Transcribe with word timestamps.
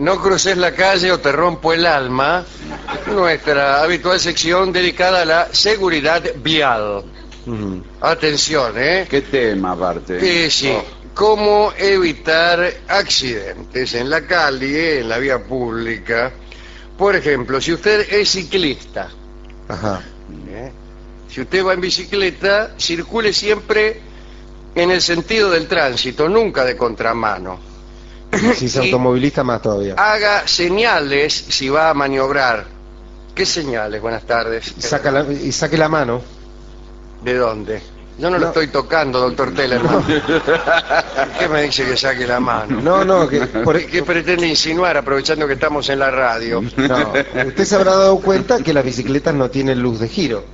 No 0.00 0.18
cruces 0.18 0.56
la 0.56 0.72
calle 0.72 1.12
o 1.12 1.20
te 1.20 1.30
rompo 1.30 1.74
el 1.74 1.84
alma, 1.84 2.42
nuestra 3.12 3.82
habitual 3.82 4.18
sección 4.18 4.72
dedicada 4.72 5.20
a 5.20 5.24
la 5.26 5.48
seguridad 5.52 6.22
vial. 6.36 7.04
Atención, 8.00 8.72
¿eh? 8.78 9.06
¿Qué 9.10 9.20
tema 9.20 9.72
aparte? 9.72 10.46
Eh, 10.46 10.50
sí. 10.50 10.70
Oh, 10.74 10.82
¿Cómo 11.12 11.74
evitar 11.76 12.72
accidentes 12.88 13.92
en 13.92 14.08
la 14.08 14.22
calle, 14.22 15.00
en 15.00 15.08
la 15.10 15.18
vía 15.18 15.44
pública? 15.44 16.32
Por 16.96 17.14
ejemplo, 17.14 17.60
si 17.60 17.74
usted 17.74 18.10
es 18.10 18.30
ciclista, 18.30 19.10
Ajá. 19.68 20.00
¿eh? 20.48 20.72
si 21.28 21.42
usted 21.42 21.62
va 21.62 21.74
en 21.74 21.80
bicicleta, 21.82 22.72
circule 22.78 23.34
siempre 23.34 24.00
en 24.74 24.92
el 24.92 25.02
sentido 25.02 25.50
del 25.50 25.68
tránsito, 25.68 26.26
nunca 26.26 26.64
de 26.64 26.74
contramano. 26.74 27.69
Si 28.56 28.66
es 28.66 28.76
automovilista, 28.78 29.42
más 29.44 29.60
todavía. 29.62 29.94
Haga 29.96 30.46
señales 30.46 31.32
si 31.48 31.68
va 31.68 31.90
a 31.90 31.94
maniobrar. 31.94 32.66
¿Qué 33.34 33.46
señales? 33.46 34.00
Buenas 34.02 34.24
tardes. 34.24 34.74
Saca 34.78 35.10
la- 35.10 35.32
y 35.32 35.52
saque 35.52 35.76
la 35.78 35.88
mano. 35.88 36.20
¿De 37.24 37.34
dónde? 37.34 37.80
Yo 38.18 38.28
no, 38.28 38.36
lo 38.36 38.44
No. 38.44 38.46
estoy 38.48 38.66
tocando, 38.68 39.18
doctor 39.18 39.54
Tellerman. 39.54 40.04
¿Qué 41.38 41.48
me 41.48 41.62
dice 41.62 41.86
que 41.86 41.96
saque 41.96 42.26
la 42.26 42.38
mano? 42.38 42.80
No, 42.82 43.02
no, 43.04 43.26
que 43.26 43.40
por- 43.46 43.82
¿Qué 43.86 44.02
pretende 44.02 44.46
insinuar 44.46 44.96
aprovechando 44.98 45.46
que 45.46 45.54
estamos 45.54 45.88
en 45.88 45.98
la 46.00 46.10
radio? 46.10 46.60
no. 46.76 47.12
Usted 47.46 47.64
se 47.64 47.74
habrá 47.76 47.92
dado 47.94 48.18
cuenta 48.20 48.58
que 48.62 48.74
las 48.74 48.84
bicicletas 48.84 49.34
no 49.34 49.48
tienen 49.50 49.80
luz 49.80 50.00
de 50.00 50.08
giro. 50.08 50.44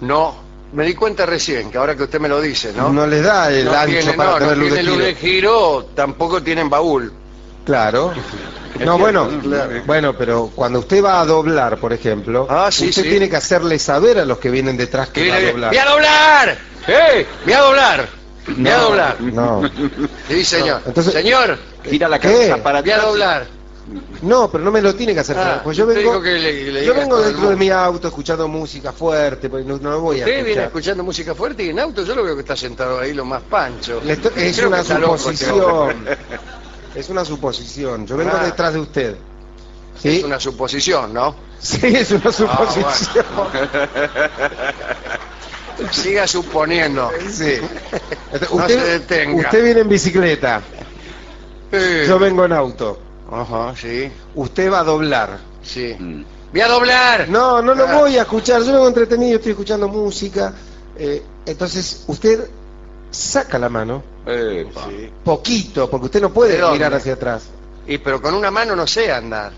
No, 0.00 0.41
me 0.72 0.84
di 0.86 0.94
cuenta 0.94 1.26
recién, 1.26 1.70
que 1.70 1.78
ahora 1.78 1.94
que 1.96 2.04
usted 2.04 2.18
me 2.20 2.28
lo 2.28 2.40
dice, 2.40 2.72
¿no? 2.76 2.90
No, 2.92 3.06
les 3.06 3.22
da 3.22 3.50
el 3.50 3.64
No 3.66 3.72
ancho 3.72 3.86
tiene- 3.98 4.12
para 4.14 4.30
no, 4.30 4.38
no 4.38 4.38
tener 4.40 4.58
luz 4.58 4.70
de 4.70 4.74
tiene 4.76 4.82
giro. 4.90 4.96
luz 4.96 5.04
de 5.06 5.14
giro, 5.14 5.86
tampoco 5.94 6.42
tienen 6.42 6.68
baúl. 6.70 7.12
Claro. 7.64 8.12
No, 8.82 8.96
bueno, 8.98 9.28
bueno, 9.86 10.16
pero 10.16 10.50
cuando 10.52 10.78
usted 10.80 11.04
va 11.04 11.20
a 11.20 11.26
doblar, 11.26 11.76
por 11.76 11.92
ejemplo, 11.92 12.46
Ah, 12.50 12.70
sí, 12.72 12.88
usted 12.88 13.02
sí. 13.02 13.10
tiene 13.10 13.28
que 13.28 13.36
hacerle 13.36 13.78
saber 13.78 14.18
a 14.18 14.24
los 14.24 14.38
que 14.38 14.50
vienen 14.50 14.78
detrás 14.78 15.10
que 15.10 15.24
¿Qué 15.24 15.30
va 15.30 15.36
a 15.36 15.40
doblar. 15.42 15.70
¡Voy 15.70 15.78
a 15.78 15.84
doblar! 15.84 16.58
¡Eh! 16.88 17.26
¡Voy 17.44 17.52
a 17.52 17.60
doblar! 17.60 18.08
¡Voy 18.48 18.68
a 18.70 18.76
doblar! 18.78 19.20
No, 19.20 19.62
Sí, 20.26 20.42
señor. 20.42 20.80
No, 20.80 20.88
entonces- 20.88 21.12
señor, 21.12 21.58
Gira 21.84 22.08
la 22.08 22.18
¿Qué? 22.18 22.28
cabeza 22.28 22.56
para 22.62 22.80
voy 22.80 22.90
a 22.90 22.98
doblar. 22.98 23.46
No, 24.22 24.50
pero 24.50 24.62
no 24.64 24.70
me 24.70 24.80
lo 24.80 24.94
tiene 24.94 25.12
que 25.14 25.20
hacer. 25.20 25.36
Ah, 25.38 25.60
pues 25.64 25.76
yo 25.76 25.86
usted 25.86 25.98
vengo, 26.04 26.20
le- 26.20 26.72
le 26.72 26.84
yo 26.84 26.94
vengo 26.94 27.20
dentro 27.20 27.50
de 27.50 27.56
mi 27.56 27.68
auto 27.70 28.08
escuchando 28.08 28.46
música 28.48 28.92
fuerte, 28.92 29.48
pues 29.50 29.66
no, 29.66 29.78
no 29.78 30.00
voy 30.00 30.20
a 30.20 30.24
Usted 30.24 30.44
viene 30.44 30.64
escuchando 30.64 31.02
música 31.02 31.34
fuerte 31.34 31.64
y 31.64 31.70
en 31.70 31.80
auto 31.80 32.04
yo 32.04 32.14
lo 32.14 32.22
veo 32.24 32.34
que 32.34 32.42
está 32.42 32.56
sentado 32.56 33.00
ahí 33.00 33.12
lo 33.12 33.24
más 33.24 33.42
pancho. 33.42 34.00
Le 34.04 34.14
estoy- 34.14 34.32
es 34.36 34.56
Creo 34.56 34.68
una 34.68 34.80
este 34.80 34.94
suposición. 34.94 36.04
Es 36.94 37.08
una 37.08 37.24
suposición. 37.24 38.06
Yo 38.06 38.18
vengo 38.18 38.32
Ah. 38.38 38.44
detrás 38.44 38.74
de 38.74 38.80
usted. 38.80 39.16
¿Sí? 40.00 40.18
Es 40.18 40.24
una 40.24 40.38
suposición, 40.38 41.14
¿no? 41.14 41.34
Sí, 41.58 41.80
es 41.86 42.10
una 42.10 42.22
Ah, 42.26 42.32
suposición. 42.32 43.24
Siga 45.90 46.26
suponiendo. 46.26 47.10
Sí. 47.30 47.54
Entonces, 48.32 48.52
No 48.52 48.68
se 48.68 48.76
detenga. 48.98 49.40
usted 49.42 49.64
viene 49.64 49.80
en 49.80 49.88
bicicleta, 49.88 50.60
yo 52.06 52.18
vengo 52.18 52.44
en 52.44 52.52
auto. 52.52 53.00
Ajá, 53.32 53.74
sí, 53.76 54.10
Usted 54.34 54.70
va 54.70 54.80
a 54.80 54.84
doblar. 54.84 55.38
sí. 55.62 55.94
Mm. 55.98 56.24
¡Voy 56.52 56.60
a 56.60 56.68
doblar! 56.68 57.28
No, 57.30 57.62
no 57.62 57.74
lo 57.74 57.88
Ah. 57.88 57.98
voy 58.00 58.18
a 58.18 58.22
escuchar. 58.22 58.60
Yo 58.62 58.72
vengo 58.74 58.86
entretenido, 58.86 59.36
estoy 59.36 59.52
escuchando 59.52 59.88
música. 59.88 60.52
Eh, 60.98 61.22
entonces, 61.46 62.04
usted 62.08 62.46
saca 63.10 63.58
la 63.58 63.70
mano, 63.70 64.02
Epa. 64.26 64.84
Sí. 64.86 65.10
poquito, 65.24 65.88
porque 65.88 66.06
usted 66.06 66.20
no 66.20 66.30
puede 66.30 66.60
mirar 66.72 66.92
hacia 66.92 67.14
atrás. 67.14 67.44
Y 67.86 67.96
pero 67.96 68.20
con 68.20 68.34
una 68.34 68.50
mano 68.50 68.76
no 68.76 68.86
sé 68.86 69.10
andar. 69.10 69.52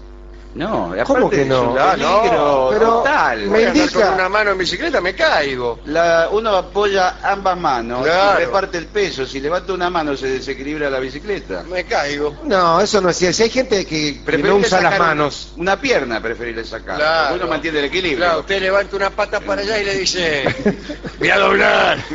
No, 0.55 0.95
¿Cómo 1.05 1.19
aparte 1.27 1.37
que 1.37 1.43
es 1.43 1.49
no? 1.49 1.75
Ah, 1.77 1.97
no, 1.99 2.21
peligro 2.21 2.69
pero- 2.73 2.87
total. 2.99 3.39
Me 3.49 3.63
indica- 3.63 4.05
con 4.07 4.15
una 4.15 4.29
mano 4.29 4.51
en 4.53 4.59
bicicleta, 4.59 5.01
me 5.01 5.13
caigo. 5.15 5.81
La- 5.87 6.29
uno 6.31 6.51
apoya 6.57 7.17
ambas 7.25 7.59
manos 7.59 8.05
Claro. 8.05 8.41
y 8.41 8.45
reparte 8.45 8.79
el 8.79 8.87
peso. 8.87 9.27
Si 9.27 9.41
levanta 9.41 9.73
una 9.73 9.91
mano 9.91 10.17
se 10.17 10.29
desequilibra 10.29 10.89
la 10.91 11.01
bicicleta. 11.01 11.65
Me 11.69 11.85
caigo. 11.85 12.37
No, 12.45 12.81
eso 12.81 13.01
no 13.01 13.09
es 13.11 13.17
cierto. 13.17 13.37
Si 13.37 13.43
hay 13.43 13.51
gente 13.51 13.85
que, 13.85 14.23
que 14.25 14.39
no 14.39 14.55
usa 14.57 14.81
las 14.81 14.93
un- 14.93 14.99
manos. 15.01 15.53
Una 15.57 15.81
pierna 15.81 16.21
preferible 16.21 16.65
sacar. 16.65 16.99
Claro. 16.99 17.35
Uno 17.35 17.47
mantiene 17.49 17.81
el 17.81 17.87
equilibrio. 17.87 18.19
Claro, 18.25 18.41
usted 18.41 18.61
levanta 18.63 18.95
una 18.95 19.11
pata 19.11 19.41
para 19.41 19.63
allá 19.63 19.81
y 19.81 19.85
le 19.85 19.95
dice, 19.99 20.45
voy 21.19 21.31
a 21.31 21.39
doblar. 21.39 21.99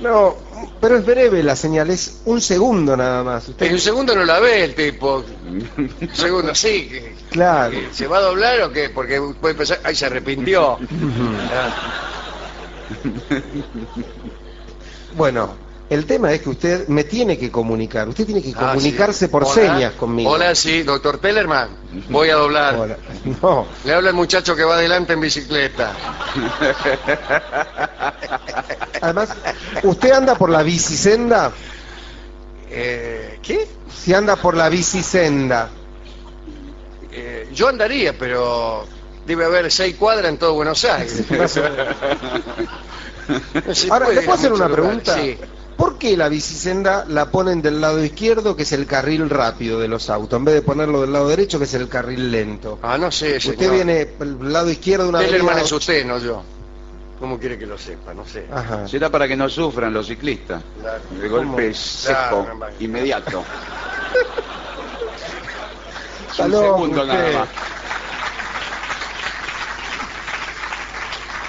No, 0.00 0.34
pero 0.80 0.96
es 0.96 1.04
breve 1.04 1.42
la 1.42 1.54
señal, 1.56 1.90
es 1.90 2.20
un 2.24 2.40
segundo 2.40 2.96
nada 2.96 3.22
más. 3.22 3.48
Usted- 3.48 3.66
En 3.66 3.72
un 3.74 3.78
segundo 3.80 4.14
no 4.14 4.24
la 4.24 4.40
ve 4.40 4.64
el 4.64 4.74
tipo. 4.74 5.24
Un 5.46 6.10
segundo, 6.12 6.54
sí. 6.54 6.88
que- 6.88 7.14
Claro. 7.30 7.70
que 7.72 7.88
¿Se 7.92 8.06
va 8.06 8.18
a 8.18 8.22
doblar 8.22 8.60
o 8.62 8.72
qué? 8.72 8.88
Porque 8.90 9.20
puede 9.40 9.54
pensar, 9.54 9.80
ay, 9.84 9.94
se 9.94 10.06
arrepintió. 10.06 10.78
Bueno, 15.16 15.54
el 15.90 16.06
tema 16.06 16.32
es 16.32 16.40
que 16.40 16.50
usted 16.50 16.86
me 16.86 17.02
tiene 17.02 17.36
que 17.36 17.50
comunicar. 17.50 18.08
Usted 18.08 18.24
tiene 18.24 18.40
que 18.40 18.52
ah, 18.54 18.70
comunicarse 18.70 19.26
sí. 19.26 19.30
por 19.30 19.42
Hola. 19.42 19.54
señas 19.54 19.92
conmigo. 19.94 20.30
Hola, 20.30 20.54
sí, 20.54 20.84
doctor 20.84 21.18
Tellerman. 21.18 21.68
Voy 22.08 22.30
a 22.30 22.36
doblar. 22.36 22.76
Hola. 22.76 22.96
No, 23.42 23.66
Le 23.84 23.94
habla 23.94 24.10
el 24.10 24.14
muchacho 24.14 24.54
que 24.54 24.62
va 24.62 24.76
adelante 24.76 25.14
en 25.14 25.20
bicicleta. 25.20 25.92
además, 29.02 29.30
¿usted 29.82 30.12
anda 30.12 30.36
por 30.36 30.48
la 30.48 30.62
bicisenda? 30.62 31.50
Eh, 32.70 33.40
¿Qué? 33.42 33.66
Si 33.92 34.14
anda 34.14 34.36
por 34.36 34.56
la 34.56 34.68
bicisenda. 34.68 35.70
Eh, 37.10 37.48
yo 37.52 37.68
andaría, 37.68 38.16
pero 38.16 38.86
debe 39.26 39.44
haber 39.44 39.72
seis 39.72 39.96
cuadras 39.96 40.28
en 40.28 40.38
todo 40.38 40.54
Buenos 40.54 40.84
Aires. 40.84 41.24
Ahora, 43.90 44.08
¿le 44.10 44.22
puedo 44.22 44.34
hacer 44.34 44.52
una 44.52 44.68
pregunta? 44.68 45.16
Sí. 45.16 45.36
¿Por 46.00 46.08
qué 46.08 46.16
la 46.16 46.30
bicisenda 46.30 47.04
la 47.08 47.30
ponen 47.30 47.60
del 47.60 47.78
lado 47.78 48.02
izquierdo, 48.02 48.56
que 48.56 48.62
es 48.62 48.72
el 48.72 48.86
carril 48.86 49.28
rápido 49.28 49.78
de 49.78 49.86
los 49.86 50.08
autos, 50.08 50.38
en 50.38 50.46
vez 50.46 50.54
de 50.54 50.62
ponerlo 50.62 51.02
del 51.02 51.12
lado 51.12 51.28
derecho, 51.28 51.58
que 51.58 51.66
es 51.66 51.74
el 51.74 51.88
carril 51.90 52.32
lento? 52.32 52.78
Ah, 52.82 52.96
no 52.96 53.10
sé, 53.12 53.36
Usted 53.36 53.54
señor. 53.58 53.74
viene 53.74 54.06
por 54.06 54.26
el 54.26 54.50
lado 54.50 54.70
izquierdo 54.70 55.02
de 55.04 55.10
una 55.10 55.18
Tellerman 55.18 55.48
avenida- 55.50 55.66
es 55.66 55.72
usted, 55.72 56.06
no 56.06 56.16
yo. 56.16 56.42
¿Cómo 57.18 57.38
quiere 57.38 57.58
que 57.58 57.66
lo 57.66 57.76
sepa? 57.76 58.14
No 58.14 58.24
sé. 58.26 58.46
Ajá. 58.50 58.88
Será 58.88 59.10
para 59.10 59.28
que 59.28 59.36
no 59.36 59.46
sufran 59.50 59.92
los 59.92 60.06
ciclistas. 60.06 60.62
Claro. 60.80 61.02
El 61.22 61.28
golpe 61.28 61.64
¿Cómo? 61.64 61.74
seco, 61.74 62.46
Claro, 62.58 62.74
inmediato. 62.80 63.44
Un 66.42 66.50
segundo 66.50 67.02
usted. 67.02 67.14
nada 67.14 67.38
más. 67.40 67.48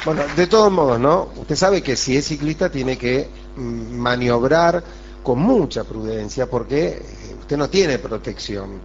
Bueno, 0.03 0.23
de 0.35 0.47
todos 0.47 0.69
modos, 0.71 0.99
¿no? 0.99 1.29
Usted 1.37 1.55
sabe 1.55 1.81
que 1.81 1.95
si 1.95 2.17
es 2.17 2.25
ciclista 2.27 2.69
tiene 2.69 2.97
que 2.97 3.29
maniobrar 3.61 4.83
con 5.23 5.39
mucha 5.39 5.83
prudencia 5.83 6.47
porque 6.47 6.87
eh, 6.87 7.35
usted 7.39 7.57
no 7.57 7.69
tiene 7.69 7.99
protección. 7.99 8.79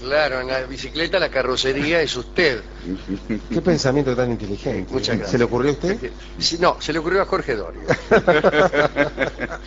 Claro, 0.00 0.40
en 0.40 0.48
la 0.48 0.60
bicicleta 0.62 1.18
la 1.18 1.30
carrocería 1.30 2.00
es 2.02 2.16
usted. 2.16 2.62
Qué 3.50 3.60
pensamiento 3.62 4.14
tan 4.14 4.30
inteligente. 4.30 4.92
Muchas 4.92 5.16
gracias. 5.16 5.30
¿Se 5.30 5.38
le 5.38 5.44
ocurrió 5.44 5.70
a 5.70 5.74
usted? 5.74 6.10
Sí, 6.38 6.58
no, 6.60 6.76
se 6.80 6.92
le 6.92 6.98
ocurrió 6.98 7.22
a 7.22 7.26
Jorge 7.26 7.54
Dorio. 7.54 7.82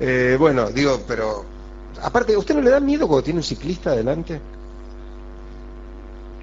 Eh, 0.00 0.36
bueno, 0.38 0.70
digo, 0.70 1.02
pero 1.08 1.44
aparte, 2.02 2.36
¿usted 2.36 2.54
no 2.54 2.60
le 2.60 2.70
da 2.70 2.78
miedo 2.78 3.08
cuando 3.08 3.24
tiene 3.24 3.40
un 3.40 3.44
ciclista 3.44 3.90
adelante? 3.90 4.40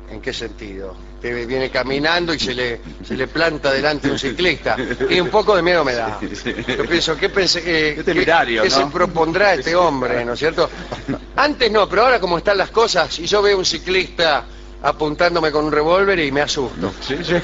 ¿En 0.09 0.21
qué 0.21 0.31
sentido? 0.33 0.95
Que 1.21 1.33
viene 1.45 1.69
caminando 1.71 2.33
y 2.33 2.39
se 2.39 2.53
le, 2.53 2.79
se 3.03 3.15
le 3.15 3.27
planta 3.27 3.71
delante 3.71 4.09
un 4.11 4.19
ciclista. 4.19 4.77
Y 5.09 5.19
un 5.19 5.29
poco 5.29 5.55
de 5.55 5.63
miedo 5.63 5.83
me 5.83 5.93
da. 5.93 6.19
Yo 6.21 6.85
pienso, 6.85 7.17
¿qué 7.17 7.29
pensé 7.29 7.63
que, 7.63 7.93
Qué 7.97 8.03
temerario, 8.03 8.61
qué 8.61 8.69
¿no? 8.69 8.75
se 8.75 8.85
propondrá 8.87 9.55
este 9.55 9.75
hombre, 9.75 10.23
¿no 10.23 10.33
es 10.33 10.39
cierto? 10.39 10.69
Antes 11.35 11.71
no, 11.71 11.89
pero 11.89 12.03
ahora 12.03 12.19
como 12.19 12.37
están 12.37 12.57
las 12.57 12.69
cosas, 12.69 13.17
y 13.19 13.25
yo 13.25 13.41
veo 13.41 13.57
un 13.57 13.65
ciclista 13.65 14.45
apuntándome 14.83 15.51
con 15.51 15.65
un 15.65 15.71
revólver 15.71 16.19
y 16.19 16.31
me 16.31 16.41
asusto. 16.41 16.93
Sí, 17.01 17.17
sí. 17.23 17.33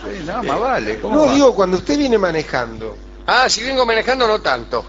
Sí, 0.00 0.22
no, 0.24 0.42
más 0.44 0.60
vale. 0.60 1.00
¿cómo 1.00 1.16
No, 1.16 1.26
va? 1.26 1.34
digo, 1.34 1.54
cuando 1.54 1.76
usted 1.78 1.98
viene 1.98 2.16
manejando. 2.18 2.96
Ah, 3.26 3.48
si 3.48 3.62
vengo 3.62 3.84
manejando 3.84 4.26
no 4.28 4.40
tanto. 4.40 4.84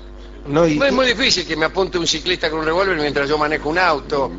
No, 0.46 0.66
y- 0.68 0.78
No 0.78 0.86
es 0.86 0.94
muy 0.94 1.08
difícil 1.08 1.46
que 1.46 1.56
me 1.58 1.66
apunte 1.66 1.98
un 1.98 2.08
ciclista 2.08 2.50
con 2.50 2.60
un 2.60 2.66
revólver 2.66 2.96
mientras 2.98 3.28
yo 3.28 3.38
manejo 3.38 3.70
un 3.70 3.80
auto. 3.80 4.32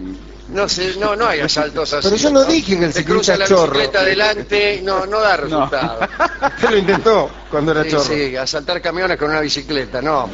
No 0.52 0.68
sé, 0.68 0.94
no, 0.98 1.14
no 1.16 1.26
hay 1.26 1.40
asaltos 1.40 1.92
así. 1.92 2.08
Pero 2.08 2.16
yo 2.20 2.30
no 2.30 2.44
dije 2.44 2.78
que 2.78 2.84
el 2.86 2.92
Se 2.92 3.00
ciclista 3.00 3.34
cruza 3.34 3.36
la 3.36 3.44
es 3.44 3.50
chorro. 3.50 3.72
bicicleta 3.72 4.00
adelante, 4.00 4.80
no, 4.82 5.06
no 5.06 5.20
da 5.20 5.36
resultado. 5.36 6.00
Usted 6.56 6.70
lo 6.70 6.76
intentó 6.76 7.30
cuando 7.50 7.72
era 7.72 7.84
Sí, 7.84 7.90
chorro. 7.90 8.04
sí, 8.04 8.36
asaltar 8.36 8.80
camiones 8.82 9.16
con 9.16 9.30
una 9.30 9.40
bicicleta, 9.40 10.02
no. 10.02 10.28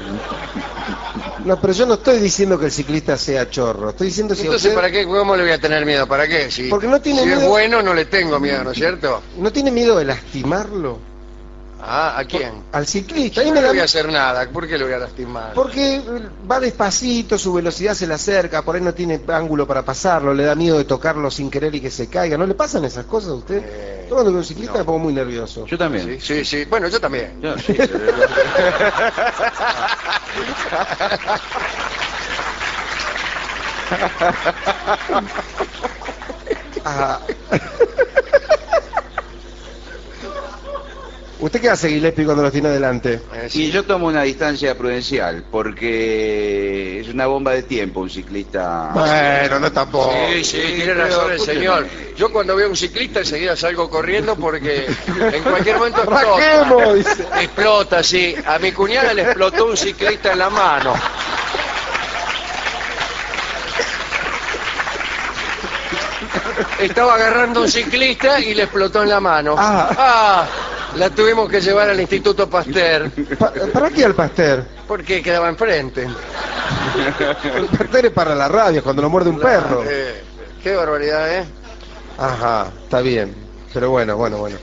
No, 1.44 1.60
pero 1.60 1.72
yo 1.72 1.86
no 1.86 1.94
estoy 1.94 2.18
diciendo 2.18 2.58
que 2.58 2.66
el 2.66 2.72
ciclista 2.72 3.16
sea 3.16 3.48
chorro. 3.48 3.90
Estoy 3.90 4.08
diciendo 4.08 4.34
si 4.34 4.42
Entonces, 4.42 4.64
usted 4.66 4.74
¿para 4.74 4.90
qué? 4.90 5.04
¿Cómo 5.06 5.36
le 5.36 5.42
voy 5.42 5.52
a 5.52 5.60
tener 5.60 5.84
miedo? 5.86 6.06
¿Para 6.06 6.26
qué? 6.26 6.50
Si, 6.50 6.64
Porque 6.68 6.88
no 6.88 7.00
tiene 7.00 7.22
si 7.22 7.28
es 7.30 7.36
miedo. 7.36 7.50
bueno, 7.50 7.82
no 7.82 7.94
le 7.94 8.06
tengo 8.06 8.40
miedo, 8.40 8.64
¿no 8.64 8.70
es 8.72 8.76
cierto? 8.78 9.22
no 9.38 9.52
tiene 9.52 9.70
miedo 9.70 9.96
de 9.98 10.06
lastimarlo. 10.06 10.98
Ah, 11.88 12.18
¿a 12.18 12.24
quién? 12.24 12.64
Al 12.72 12.84
ciclista. 12.86 13.44
Yo 13.44 13.54
no 13.54 13.60
le 13.60 13.68
voy 13.68 13.78
a 13.78 13.84
hacer 13.84 14.10
nada, 14.10 14.48
¿por 14.50 14.66
qué 14.66 14.76
le 14.76 14.84
voy 14.84 14.92
a 14.92 14.98
lastimar? 14.98 15.52
Porque 15.54 16.02
va 16.50 16.58
despacito, 16.58 17.38
su 17.38 17.52
velocidad 17.52 17.94
se 17.94 18.08
le 18.08 18.14
acerca, 18.14 18.62
por 18.62 18.74
ahí 18.74 18.82
no 18.82 18.92
tiene 18.92 19.20
ángulo 19.28 19.68
para 19.68 19.84
pasarlo, 19.84 20.34
le 20.34 20.44
da 20.44 20.56
miedo 20.56 20.78
de 20.78 20.84
tocarlo 20.84 21.30
sin 21.30 21.48
querer 21.48 21.72
y 21.76 21.80
que 21.80 21.90
se 21.90 22.08
caiga. 22.08 22.36
¿No 22.36 22.46
le 22.46 22.54
pasan 22.54 22.84
esas 22.84 23.06
cosas 23.06 23.30
a 23.30 23.34
usted? 23.34 23.62
Eh, 23.64 24.06
Yo 24.08 24.14
cuando 24.16 24.32
veo 24.32 24.40
un 24.40 24.44
ciclista 24.44 24.72
no. 24.72 24.78
me 24.80 24.84
pongo 24.84 24.98
muy 24.98 25.12
nervioso. 25.12 25.64
Yo 25.66 25.78
también. 25.78 26.20
Sí, 26.20 26.22
sí, 26.44 26.44
sí. 26.44 26.64
Bueno, 26.64 26.88
yo 26.88 27.00
también. 27.00 27.40
Yo, 27.40 27.56
sí. 27.58 27.76
¿Usted 41.38 41.60
qué 41.60 41.68
hace, 41.68 41.90
Gillespie, 41.90 42.24
cuando 42.24 42.42
lo 42.42 42.50
tiene 42.50 42.68
adelante? 42.68 43.20
Eh, 43.34 43.48
sí. 43.50 43.64
Y 43.64 43.70
yo 43.70 43.84
tomo 43.84 44.06
una 44.06 44.22
distancia 44.22 44.74
prudencial, 44.76 45.44
porque 45.50 47.00
es 47.00 47.08
una 47.08 47.26
bomba 47.26 47.52
de 47.52 47.62
tiempo 47.62 48.00
un 48.00 48.08
ciclista. 48.08 48.90
Bueno, 48.94 49.60
no 49.60 49.70
tampoco. 49.70 50.14
Sí, 50.32 50.42
sí, 50.44 50.62
tiene 50.76 50.94
razón 50.94 51.32
el 51.32 51.40
señor. 51.40 51.86
Yo 52.16 52.32
cuando 52.32 52.56
veo 52.56 52.66
a 52.66 52.70
un 52.70 52.76
ciclista 52.76 53.20
enseguida 53.20 53.54
salgo 53.54 53.90
corriendo 53.90 54.34
porque 54.36 54.86
en 55.32 55.42
cualquier 55.42 55.76
momento 55.76 56.00
explota. 56.10 56.94
dice. 56.94 57.26
Explota, 57.42 58.02
sí. 58.02 58.34
A 58.46 58.58
mi 58.58 58.72
cuñada 58.72 59.12
le 59.12 59.22
explotó 59.22 59.66
un 59.66 59.76
ciclista 59.76 60.32
en 60.32 60.38
la 60.38 60.48
mano. 60.48 60.94
Estaba 66.80 67.14
agarrando 67.14 67.62
un 67.62 67.68
ciclista 67.70 68.40
y 68.40 68.54
le 68.54 68.64
explotó 68.64 69.02
en 69.02 69.08
la 69.10 69.20
mano. 69.20 69.54
Ah. 69.58 69.90
Ah, 69.98 70.46
la 70.96 71.10
tuvimos 71.10 71.48
que 71.48 71.60
llevar 71.60 71.88
al 71.90 72.00
Instituto 72.00 72.48
Pasteur 72.48 73.10
Pa- 73.38 73.52
¿Para 73.72 73.90
qué 73.90 74.04
al 74.04 74.14
pastel? 74.14 74.64
porque 74.86 75.22
quedaba 75.22 75.48
enfrente. 75.48 76.06
El 77.54 77.66
pastel 77.66 78.06
es 78.06 78.12
para 78.12 78.34
la 78.34 78.48
rabia, 78.48 78.82
cuando 78.82 79.02
lo 79.02 79.10
muerde 79.10 79.30
un 79.30 79.38
perro. 79.40 79.84
Eh, 79.86 80.22
qué 80.62 80.74
barbaridad, 80.74 81.32
¿eh? 81.40 81.44
Ajá, 82.18 82.68
está 82.84 83.00
bien. 83.00 83.34
Pero 83.72 83.90
bueno, 83.90 84.16
bueno, 84.16 84.38
bueno. 84.38 84.56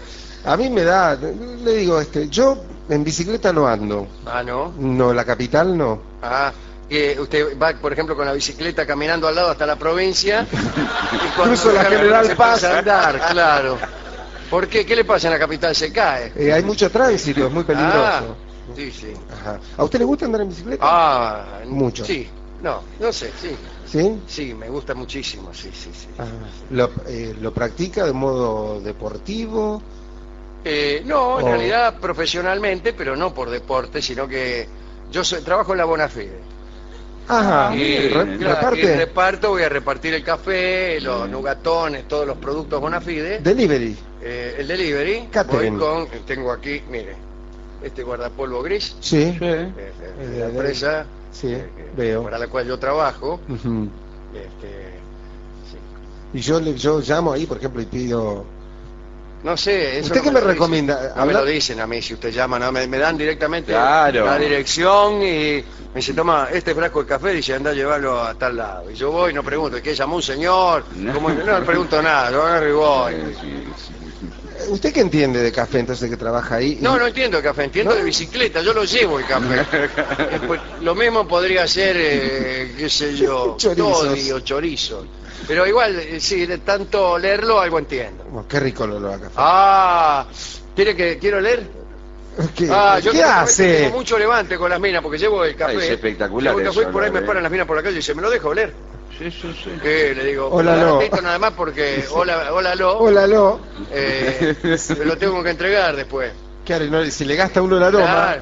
A 0.46 0.58
mí 0.58 0.70
me 0.70 0.84
da, 0.84 1.16
le 1.16 1.72
digo, 1.76 2.00
este, 2.02 2.28
yo 2.30 2.58
en 2.90 3.04
bicicleta 3.04 3.54
no 3.54 3.68
ando. 3.68 4.08
Ah, 4.26 4.44
¿no? 4.44 4.74
No, 4.78 5.12
en 5.12 5.16
la 5.18 5.24
capital 5.26 5.78
no. 5.78 6.02
Ah, 6.22 6.52
que 6.90 7.18
usted 7.20 7.58
va, 7.62 7.74
por 7.74 7.94
ejemplo, 7.94 8.16
con 8.16 8.26
la 8.26 8.34
bicicleta 8.34 8.86
caminando 8.86 9.28
al 9.28 9.36
lado 9.36 9.52
hasta 9.52 9.66
la 9.66 9.76
provincia 9.78 10.46
y 10.52 11.42
Cruzo 11.42 11.72
la 11.72 11.86
General 11.86 12.26
se 12.26 12.36
Paz. 12.36 12.64
empieza 12.64 12.76
a 12.76 12.80
andar, 13.10 13.32
claro. 13.32 13.78
¿Por 14.50 14.68
qué? 14.68 14.86
¿Qué 14.86 14.96
le 14.96 15.06
pasa 15.06 15.28
en 15.28 15.34
la 15.34 15.40
capital? 15.40 15.76
¿Se 15.76 15.92
cae? 15.92 16.32
Eh, 16.36 16.52
hay 16.54 16.64
mucho 16.64 16.90
tránsito, 16.90 17.46
es 17.48 17.52
muy 17.52 17.64
Ah, 17.64 17.68
peligroso. 17.68 18.38
sí, 18.76 18.92
sí. 18.92 19.14
Ajá. 19.32 19.60
¿A 19.78 19.84
usted 19.84 20.00
le 20.00 20.06
gusta 20.06 20.26
andar 20.26 20.42
en 20.42 20.50
bicicleta? 20.50 20.86
Ah, 20.86 21.62
Mucho. 21.66 22.06
Sí, 22.06 22.30
no, 22.62 22.84
no 23.00 23.12
sé, 23.14 23.32
sí. 23.36 23.50
¿Sí? 23.86 24.20
Sí, 24.28 24.54
me 24.54 24.70
gusta 24.70 24.94
muchísimo, 24.96 25.54
sí, 25.54 25.70
sí, 25.74 25.92
sí. 25.94 26.10
Ah, 26.18 26.26
¿Lo, 26.70 26.90
eh, 27.08 27.36
¿Lo 27.40 27.52
practica 27.54 28.06
de 28.06 28.14
modo 28.14 28.80
deportivo? 28.82 29.82
Eh, 30.66 31.02
no, 31.06 31.40
en 31.42 31.46
realidad 31.46 32.00
profesionalmente, 32.00 32.94
pero 32.94 33.16
no 33.16 33.34
por 33.34 33.50
deporte, 33.50 34.02
sino 34.02 34.28
que 34.28 34.68
yo 35.12 35.24
soy- 35.24 35.42
trabajo 35.42 35.74
en 35.74 35.78
la 35.80 35.86
Bonafide. 35.86 36.40
Ajá, 37.28 37.74
Y, 37.76 37.80
bien. 37.80 38.14
re- 38.14 38.38
claro, 38.38 38.56
reparte. 38.56 38.80
y 38.82 38.86
reparto, 38.86 39.50
voy 39.50 39.64
a 39.64 39.70
repartir 39.70 40.14
el 40.14 40.24
café, 40.24 41.00
los 41.02 41.30
nugatones, 41.30 42.08
todos 42.08 42.28
los 42.28 42.38
productos 42.38 42.82
Bonafide. 42.82 43.40
Delivery. 43.40 43.96
Eh, 44.22 44.56
el 44.60 44.68
delivery, 44.68 45.28
Catering. 45.32 45.78
voy 45.80 46.08
con, 46.08 46.08
tengo 46.26 46.52
aquí, 46.52 46.82
mire, 46.90 47.16
este 47.84 48.04
guardapolvo 48.04 48.62
gris, 48.62 48.96
Sí. 49.00 49.32
Sí. 49.32 49.38
eh, 49.42 49.72
eh, 49.78 49.92
Eh, 50.20 50.28
de 50.28 50.40
la 50.40 50.46
empresa 50.48 51.06
sí, 51.32 51.56
veo. 51.96 52.24
para 52.24 52.38
la 52.38 52.48
cual 52.48 52.68
yo 52.68 52.78
trabajo. 52.78 53.40
Este, 53.48 55.00
sí. 55.72 55.78
Y 56.34 56.42
yo 56.42 56.60
le, 56.60 56.74
yo 56.76 57.00
llamo 57.00 57.34
ahí, 57.34 57.46
por 57.46 57.58
ejemplo, 57.58 57.82
y 57.82 57.86
pido. 57.86 58.46
No 59.44 59.58
sé, 59.58 60.00
eso 60.00 60.08
¿Usted 60.08 60.16
no 60.18 60.24
qué 60.24 60.30
me 60.30 60.34
lo 60.36 60.40
dicen. 60.40 60.54
recomienda? 60.54 61.14
No 61.18 61.26
me 61.26 61.34
lo 61.34 61.44
dicen 61.46 61.80
a 61.82 61.86
mí 61.88 62.02
si 62.02 62.14
usted 62.14 62.32
llama, 62.32 62.58
no, 62.58 62.72
me, 62.72 62.88
me 62.88 62.98
dan 62.98 63.18
directamente 63.18 63.74
Claro. 63.74 64.26
la 64.26 64.38
dirección 64.40 65.22
y 65.22 65.64
me 65.94 65.96
dice, 65.96 66.14
toma, 66.14 66.48
este 66.52 66.74
frasco 66.74 67.02
de 67.04 67.10
café, 67.10 67.32
dice, 67.32 67.54
anda 67.54 67.72
a 67.72 67.74
llevarlo 67.74 68.22
a 68.24 68.34
tal 68.36 68.56
lado. 68.56 68.90
Y 68.90 68.96
yo 68.96 69.12
voy 69.12 69.32
y 69.32 69.34
no 69.34 69.44
pregunto, 69.44 69.82
¿qué 69.82 69.94
llamó 69.94 70.16
un 70.16 70.24
señor? 70.24 70.86
No. 70.96 71.14
¿Cómo? 71.14 71.30
No, 71.30 71.60
no 71.60 71.66
pregunto 71.66 72.02
nada, 72.02 72.32
yo 72.32 72.42
agarro 72.42 72.70
y 72.70 72.72
voy. 72.72 73.14
¿Usted 74.70 74.94
qué 74.94 75.02
entiende 75.02 75.42
de 75.42 75.52
café 75.52 75.80
entonces 75.80 76.10
que 76.10 76.16
trabaja 76.16 76.56
ahí? 76.56 76.78
No, 76.80 76.98
no 76.98 77.06
entiendo 77.08 77.38
el 77.38 77.44
café, 77.44 77.66
entiendo 77.66 77.92
¿No? 77.92 77.98
de 77.98 78.04
bicicleta, 78.06 78.62
yo 78.62 78.72
lo 78.74 78.86
llevo 78.86 79.20
el 79.20 79.26
café. 79.26 79.66
Lo 80.82 80.96
mismo 80.96 81.28
podría 81.28 81.68
ser, 81.68 81.96
eh, 82.00 82.76
qué 82.78 82.90
sé 82.90 83.16
yo, 83.18 83.56
Chorizos. 83.60 84.00
toddy 84.04 84.32
o 84.32 84.40
chorizo. 84.40 85.06
Pero 85.48 85.68
igual, 85.68 86.00
eh, 86.00 86.20
sí, 86.20 86.46
de 86.46 86.60
tanto 86.60 87.18
leerlo, 87.18 87.60
algo 87.60 87.80
entiendo. 87.80 88.46
Qué 88.48 88.60
rico 88.60 88.88
lo 88.88 89.00
lo 89.00 89.12
café. 89.12 89.28
Ah, 89.36 90.26
¿quiere 90.76 90.96
que 90.96 91.18
quiero 91.18 91.40
leer? 91.42 91.68
¿Qué, 92.56 92.68
Ah, 92.72 92.98
yo 93.00 93.12
¿qué 93.12 93.18
últimamente 93.20 93.24
hace? 93.24 93.82
Tengo 93.84 93.98
mucho 93.98 94.18
levante 94.18 94.58
con 94.58 94.70
las 94.70 94.80
minas 94.80 95.02
porque 95.04 95.18
llevo 95.20 95.44
el 95.44 95.56
café. 95.56 95.76
Es 95.78 95.92
espectacular 95.92 96.54
Llevo 96.54 96.60
el 96.62 96.66
café 96.66 96.80
eso, 96.82 96.90
y 96.90 96.92
por 96.94 97.04
ahí 97.04 97.10
¿no? 97.10 97.14
me 97.16 97.20
Eh. 97.20 97.28
paran 97.28 97.44
las 97.44 97.52
minas 97.52 97.68
por 97.68 97.76
la 97.78 97.84
calle 97.84 97.94
y 97.94 97.98
dice, 97.98 98.16
¿me 98.16 98.22
lo 98.22 98.30
dejo 98.30 98.54
leer? 98.54 98.74
Sí, 99.18 99.30
sí, 99.30 99.56
sí. 99.64 99.70
Eh, 99.84 100.14
le 100.16 100.26
digo, 100.26 100.48
Hola, 100.48 100.98
ratito 101.00 101.22
nada 101.22 101.38
más 101.38 101.52
porque, 101.54 102.04
hola, 102.12 102.52
hola, 102.52 102.74
lo, 102.74 102.98
Hola, 102.98 103.28
lo. 103.28 103.60
eh, 103.92 104.56
me 104.98 105.06
lo 105.06 105.18
tengo 105.18 105.44
que 105.44 105.52
entregar 105.52 105.96
después. 105.96 106.32
¿Qué 106.66 106.74
haré? 106.74 106.90
No, 106.90 107.06
si 107.06 107.24
le 107.26 107.36
gasta 107.36 107.62
uno 107.62 107.78
el 107.78 107.84
aroma. 107.84 108.06
Claro. 108.06 108.42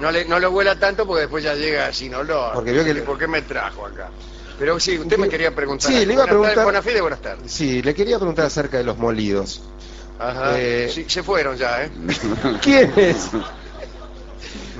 No, 0.00 0.10
le, 0.10 0.24
no 0.24 0.38
lo 0.40 0.50
vuela 0.50 0.76
tanto 0.78 1.06
porque 1.06 1.22
después 1.22 1.44
ya 1.44 1.54
llega 1.54 1.92
sin 1.92 2.14
olor. 2.14 2.54
Porque 2.54 2.72
vio 2.72 2.84
que 2.84 2.94
¿Por 2.96 3.18
qué 3.18 3.28
me 3.28 3.42
trajo 3.42 3.86
acá? 3.86 4.08
Pero 4.58 4.80
sí, 4.80 4.98
usted 4.98 5.18
me 5.18 5.28
quería 5.28 5.54
preguntar. 5.54 5.90
Sí, 5.92 6.04
le 6.04 6.14
iba 6.14 6.24
a 6.24 6.26
tardes, 6.26 6.40
preguntar- 6.40 6.64
Buenas 6.64 6.84
tardes, 6.84 7.00
buenas 7.00 7.22
tardes. 7.22 7.52
Sí, 7.52 7.82
le 7.82 7.94
quería 7.94 8.16
preguntar 8.18 8.46
acerca 8.46 8.78
de 8.78 8.84
los 8.84 8.98
molidos. 8.98 9.62
Ajá. 10.18 10.58
Eh, 10.58 10.90
Sí, 10.92 11.04
se 11.08 11.22
fueron 11.22 11.56
ya, 11.56 11.84
¿eh? 11.84 11.90
¿Quién 12.62 12.92
es? 12.96 13.28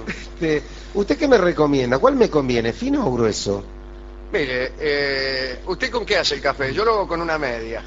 Este, 0.07 0.63
¿Usted 0.95 1.17
qué 1.17 1.29
me 1.29 1.39
recomienda? 1.39 1.99
¿Cuál 1.99 2.17
me 2.17 2.29
conviene, 2.31 2.73
fino 2.73 3.07
o 3.07 3.13
grueso? 3.13 3.63
Mire, 4.33 4.73
eh, 4.81 5.61
¿usted 5.67 5.91
con 5.91 6.05
qué 6.05 6.17
hace 6.19 6.35
el 6.35 6.41
café? 6.41 6.73
Yo 6.73 6.85
lo 6.85 6.93
hago 6.95 7.09
con 7.09 7.21
una 7.21 7.39
media. 7.39 7.83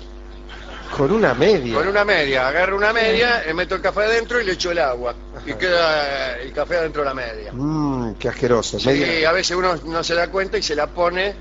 Con 0.95 1.11
una 1.11 1.33
media. 1.33 1.75
Con 1.75 1.87
una 1.87 2.03
media, 2.03 2.47
agarro 2.47 2.75
una 2.75 2.91
media, 2.91 3.43
le 3.45 3.53
meto 3.53 3.75
el 3.75 3.81
café 3.81 4.01
adentro 4.01 4.41
y 4.41 4.45
le 4.45 4.53
echo 4.53 4.71
el 4.71 4.79
agua. 4.79 5.15
Y 5.45 5.53
queda 5.53 6.37
eh, 6.37 6.43
el 6.43 6.53
café 6.53 6.77
adentro 6.77 7.01
de 7.03 7.07
la 7.09 7.13
media. 7.13 7.51
Mmm, 7.53 8.13
qué 8.15 8.27
asqueroso. 8.29 8.77
Sí, 8.79 8.87
Media- 8.87 9.29
a 9.29 9.33
veces 9.33 9.55
uno 9.55 9.75
no 9.85 10.03
se 10.03 10.15
da 10.15 10.27
cuenta 10.29 10.57
y 10.57 10.61
se 10.63 10.75
la 10.75 10.87
pone 10.87 11.33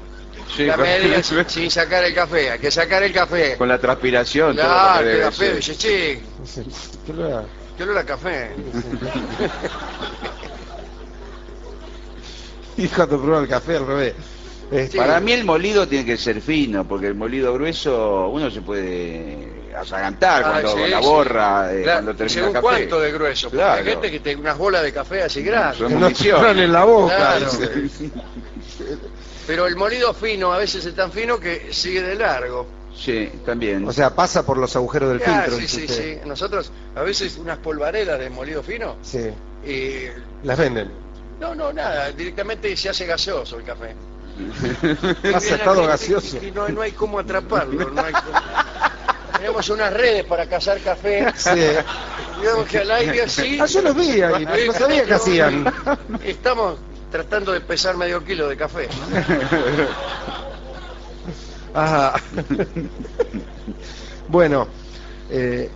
Sí, 0.57 0.65
la 0.67 0.75
con- 0.77 0.85
media 0.85 1.23
sin, 1.23 1.49
sin 1.49 1.71
sacar 1.71 2.05
el 2.05 2.15
café. 2.15 2.51
Hay 2.53 2.59
que 2.59 2.71
sacar 2.71 3.03
el 3.03 3.13
café. 3.13 3.57
Con 3.57 3.69
la 3.69 3.79
transpiración, 3.79 4.57
todo 4.57 4.65
lo 4.67 4.73
Claro, 4.73 4.99
que 4.99 5.05
debe 5.05 5.19
queda 5.19 5.31
feo. 5.33 5.49
ser. 5.49 5.57
Dice, 5.57 5.77
che, 5.77 6.23
¿Qué 7.07 7.13
lo 7.13 7.29
da? 7.29 7.45
qué 7.77 7.83
olor 7.85 7.99
a 7.99 8.05
café. 8.05 8.51
Y 12.77 12.89
cuando 12.89 13.21
prueba 13.21 13.41
el 13.43 13.49
café 13.49 13.77
al 13.77 13.87
revés. 13.87 14.15
Este, 14.71 14.93
Sí. 14.93 14.97
Para 14.99 15.19
mí 15.21 15.33
el 15.33 15.45
molido 15.45 15.87
tiene 15.89 16.05
que 16.05 16.17
ser 16.17 16.41
fino, 16.41 16.87
porque 16.87 17.09
el 17.09 17.15
molido 17.17 17.53
grueso 17.55 18.29
uno 18.29 18.51
se 18.51 18.61
puede 18.63 19.49
asagantar 19.81 20.43
Ah, 20.45 20.51
cuando 20.53 20.73
sí, 20.85 20.91
la 20.91 21.01
sí. 21.01 21.05
borra, 21.09 21.73
eh, 21.75 21.83
Claro, 21.83 21.97
cuando 21.99 22.15
termina 22.17 22.35
según 22.35 22.49
el 22.49 22.53
café. 22.55 22.63
cuánto 22.63 23.01
de 23.01 23.13
grueso. 23.13 23.47
Porque 23.49 23.57
Claro. 23.59 23.79
hay 23.81 23.85
gente 23.85 24.11
que 24.11 24.21
tiene 24.21 24.41
unas 24.41 24.59
bolas 24.59 24.83
de 24.83 24.93
café 24.93 25.23
así 25.23 25.43
grandes. 25.43 25.81
No 25.91 26.07
entran 26.09 26.59
en 26.59 26.73
la 26.73 26.85
boca. 26.85 27.17
Claro. 27.17 27.47
Pero 29.47 29.67
el 29.67 29.77
molido 29.77 30.15
fino 30.15 30.53
a 30.53 30.59
veces 30.59 30.85
es 30.85 30.95
tan 30.95 31.11
fino 31.11 31.39
que 31.41 31.73
sigue 31.73 32.03
de 32.03 32.15
largo. 32.15 32.67
Sí, 32.97 33.31
también. 33.47 33.87
O 33.89 33.93
sea, 33.93 34.15
pasa 34.15 34.45
por 34.45 34.59
los 34.59 34.75
agujeros 34.77 35.11
del 35.11 35.23
Ah, 35.27 35.43
filtro. 35.45 35.61
sí, 35.61 35.69
sí, 35.69 35.85
usted. 35.87 36.21
sí. 36.23 36.29
Nosotros 36.29 36.71
a 36.95 37.03
veces 37.03 37.37
unas 37.39 37.59
polvareras 37.59 38.19
de 38.19 38.29
molido 38.31 38.63
fino 38.63 38.97
Sí, 39.03 39.31
y 39.67 40.05
las 40.47 40.59
venden. 40.59 40.91
no, 41.41 41.55
no, 41.55 41.73
nada, 41.73 42.11
directamente 42.13 42.77
se 42.77 42.91
hace 42.91 43.07
gaseoso 43.07 43.57
el 43.59 43.65
café. 43.65 43.95
Pasa 45.33 45.55
estado 45.57 45.87
gaseoso. 45.87 46.39
Y 46.43 46.51
no, 46.51 46.69
no 46.69 46.83
hay 46.83 46.93
cómo 46.93 47.19
atraparlo. 47.19 47.91
No 47.91 48.03
hay 48.03 48.13
cómo- 48.13 48.39
Tenemos 49.37 49.69
unas 49.71 49.93
redes 49.93 50.25
para 50.25 50.47
cazar 50.47 50.79
café. 50.81 51.33
Sí. 51.37 51.51
Digamos 52.41 52.67
que 52.67 52.79
al 52.79 52.91
aire 52.91 53.23
así. 53.23 53.59
Ah, 53.61 53.67
yo 53.67 53.83
los 53.83 53.95
vi 53.95 54.23
ahí, 54.23 54.45
no, 54.45 54.53
no 54.67 54.73
sabía 54.73 55.05
qué 55.05 55.15
hacían. 55.15 55.73
Estamos 56.25 56.79
tratando 57.11 57.53
de 57.53 57.61
pesar 57.61 57.97
medio 57.97 58.25
kilo 58.25 58.49
de 58.49 58.57
café. 58.57 58.89
Ajá. 61.75 62.15
bueno, 64.29 64.67
eh, 65.31 65.71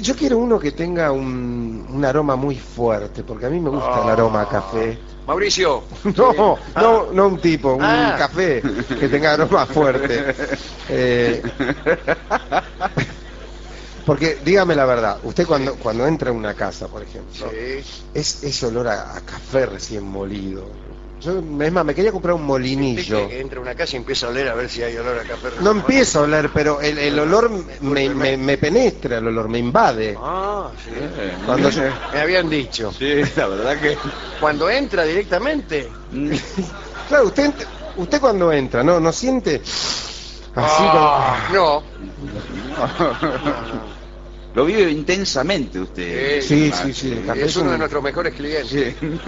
yo 0.00 0.14
quiero 0.16 0.38
uno 0.38 0.58
que 0.58 0.72
tenga 0.72 1.10
un, 1.12 1.86
un 1.88 2.04
aroma 2.04 2.36
muy 2.36 2.56
fuerte, 2.56 3.22
porque 3.24 3.46
a 3.46 3.50
mí 3.50 3.60
me 3.60 3.70
gusta 3.70 4.02
el 4.02 4.08
aroma 4.10 4.42
a 4.42 4.48
café. 4.48 4.98
Mauricio. 5.26 5.84
No, 6.16 6.56
Ah, 6.74 6.80
no, 6.82 7.12
no 7.12 7.26
un 7.28 7.38
tipo, 7.40 7.74
un 7.74 7.82
Ah. 7.84 8.14
café 8.18 8.62
que 8.98 9.08
tenga 9.08 9.34
aroma 9.34 9.66
fuerte. 9.66 10.34
Eh, 10.88 11.42
Porque 14.06 14.38
dígame 14.42 14.74
la 14.74 14.86
verdad, 14.86 15.18
usted 15.22 15.46
cuando, 15.46 15.74
cuando 15.76 16.06
entra 16.06 16.30
a 16.30 16.32
una 16.32 16.54
casa, 16.54 16.88
por 16.88 17.02
ejemplo, 17.02 17.50
Sí. 17.50 17.84
es 18.14 18.42
ese 18.42 18.66
olor 18.66 18.88
a, 18.88 19.14
a 19.16 19.20
café 19.20 19.66
recién 19.66 20.04
molido. 20.04 20.64
Yo, 21.20 21.38
es 21.38 21.72
más, 21.72 21.84
me 21.84 21.94
quería 21.94 22.12
comprar 22.12 22.34
un 22.34 22.44
molinillo. 22.44 23.28
que 23.28 23.40
entra 23.40 23.58
a 23.58 23.62
una 23.62 23.74
casa 23.74 23.96
y 23.96 23.98
empieza 23.98 24.26
a 24.26 24.30
oler 24.30 24.48
a 24.48 24.54
ver 24.54 24.68
si 24.70 24.82
hay 24.82 24.96
olor 24.96 25.18
a 25.18 25.22
café. 25.24 25.48
No 25.60 25.72
empiezo 25.72 26.20
a 26.20 26.22
oler, 26.22 26.50
pero 26.54 26.80
el, 26.80 26.96
el 26.96 27.18
olor 27.18 27.50
me, 27.80 28.08
me- 28.10 28.36
me 28.36 28.56
penetra, 28.56 29.18
el 29.18 29.26
olor 29.26 29.48
me 29.48 29.58
invade. 29.58 30.16
Ah, 30.20 30.70
sí. 30.84 30.90
Cuando 31.44 31.70
yo- 31.70 31.82
Me 32.12 32.20
habían 32.20 32.48
dicho. 32.48 32.92
Sí, 32.96 33.22
la 33.36 33.48
verdad 33.48 33.80
que... 33.80 33.98
Cuando 34.40 34.70
entra 34.70 35.02
directamente. 35.04 35.90
Claro, 37.08 37.24
usted, 37.26 37.52
usted 37.96 38.20
cuando 38.20 38.52
entra, 38.52 38.84
¿no? 38.84 39.00
¿No 39.00 39.12
siente 39.12 39.56
así 39.56 40.84
Ah, 40.86 41.48
no. 41.52 41.82
Lo 44.54 44.64
vive 44.64 44.90
intensamente 44.90 45.78
usted. 45.78 46.40
Sí, 46.42 46.72
sí, 46.72 46.92
sí, 46.92 47.12
el 47.12 47.26
café 47.26 47.44
Es 47.44 47.56
uno 47.56 47.70
de 47.72 47.78
nuestros 47.78 48.02
mejores 48.02 48.34
clientes. 48.34 48.68
Sí. 48.70 48.96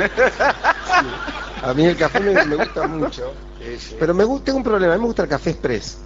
A 1.62 1.75
mí 1.75 1.85
el 1.85 1.97
café 1.97 2.21
me, 2.21 2.45
me 2.47 2.57
gusta 2.57 2.87
mucho. 2.87 3.33
Sí, 3.59 3.76
sí. 3.79 3.97
Pero 3.99 4.14
me 4.14 4.25
gusta, 4.25 4.47
tengo 4.47 4.59
un 4.59 4.64
problema, 4.64 4.95
a 4.95 4.97
mí 4.97 5.00
me 5.02 5.07
gusta 5.07 5.23
el 5.25 5.29
café 5.29 5.50
express. 5.50 5.99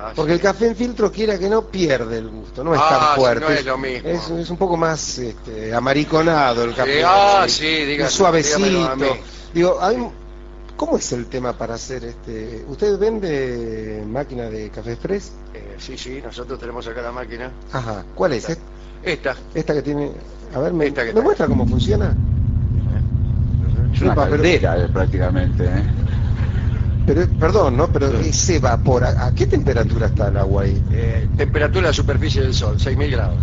Ah, 0.00 0.12
Porque 0.16 0.32
sí. 0.32 0.36
el 0.36 0.40
café 0.42 0.66
en 0.68 0.76
filtro, 0.76 1.12
quiera 1.12 1.38
que 1.38 1.48
no, 1.48 1.62
pierde 1.66 2.18
el 2.18 2.28
gusto, 2.28 2.64
no 2.64 2.74
es 2.74 2.80
Ah, 2.82 2.88
tan 2.88 3.14
sí, 3.14 3.20
fuerte. 3.20 3.44
no 3.44 3.50
es 3.50 3.64
lo 3.66 3.78
mismo. 3.78 4.08
Es, 4.08 4.30
es 4.30 4.50
un 4.50 4.56
poco 4.56 4.76
más 4.76 5.18
este, 5.18 5.74
amariconado 5.74 6.64
el 6.64 6.74
café. 6.74 7.02
Ah, 7.04 7.44
sí, 7.48 7.66
Es 7.66 8.10
suavecito. 8.12 8.58
dígamelo 8.58 8.90
a 8.90 8.96
mí. 8.96 9.06
Digo, 9.54 9.78
¿cómo 10.76 10.96
es 10.96 11.12
el 11.12 11.26
tema 11.26 11.52
para 11.56 11.74
hacer 11.74 12.04
este? 12.04 12.64
¿Usted 12.68 12.98
vende 12.98 14.02
máquina 14.08 14.44
de 14.44 14.70
café 14.70 14.92
express? 14.92 15.32
Eh, 15.54 15.76
sí, 15.78 15.96
sí, 15.96 16.20
nosotros 16.24 16.58
tenemos 16.58 16.86
acá 16.88 17.02
la 17.02 17.12
máquina. 17.12 17.50
Ajá. 17.72 18.04
¿Cuál 18.14 18.32
es? 18.32 18.48
¿Esta, 18.48 18.62
Esta. 19.04 19.36
esta 19.54 19.74
que 19.74 19.82
tiene? 19.82 20.12
A 20.54 20.58
ver, 20.58 20.72
¿me, 20.72 20.86
Esta 20.86 21.02
que 21.02 21.04
¿me 21.04 21.10
está. 21.10 21.22
muestra 21.22 21.46
cómo 21.46 21.66
funciona? 21.66 22.16
Es 24.02 24.06
una 24.06 24.14
caldera 24.14 24.78
eh, 24.78 24.88
prácticamente. 24.88 25.64
¿eh? 25.64 25.82
Pero, 27.06 27.26
perdón, 27.38 27.76
¿no? 27.76 27.88
Pero 27.88 28.10
se 28.32 28.56
evapora. 28.56 29.14
¿A 29.18 29.32
qué 29.32 29.46
temperatura 29.46 30.06
está 30.06 30.28
el 30.28 30.36
agua 30.36 30.62
ahí? 30.64 30.82
Eh, 30.90 31.28
temperatura 31.36 31.82
de 31.82 31.88
la 31.88 31.92
superficie 31.92 32.42
del 32.42 32.54
sol, 32.54 32.76
6.000 32.78 33.10
grados. 33.10 33.38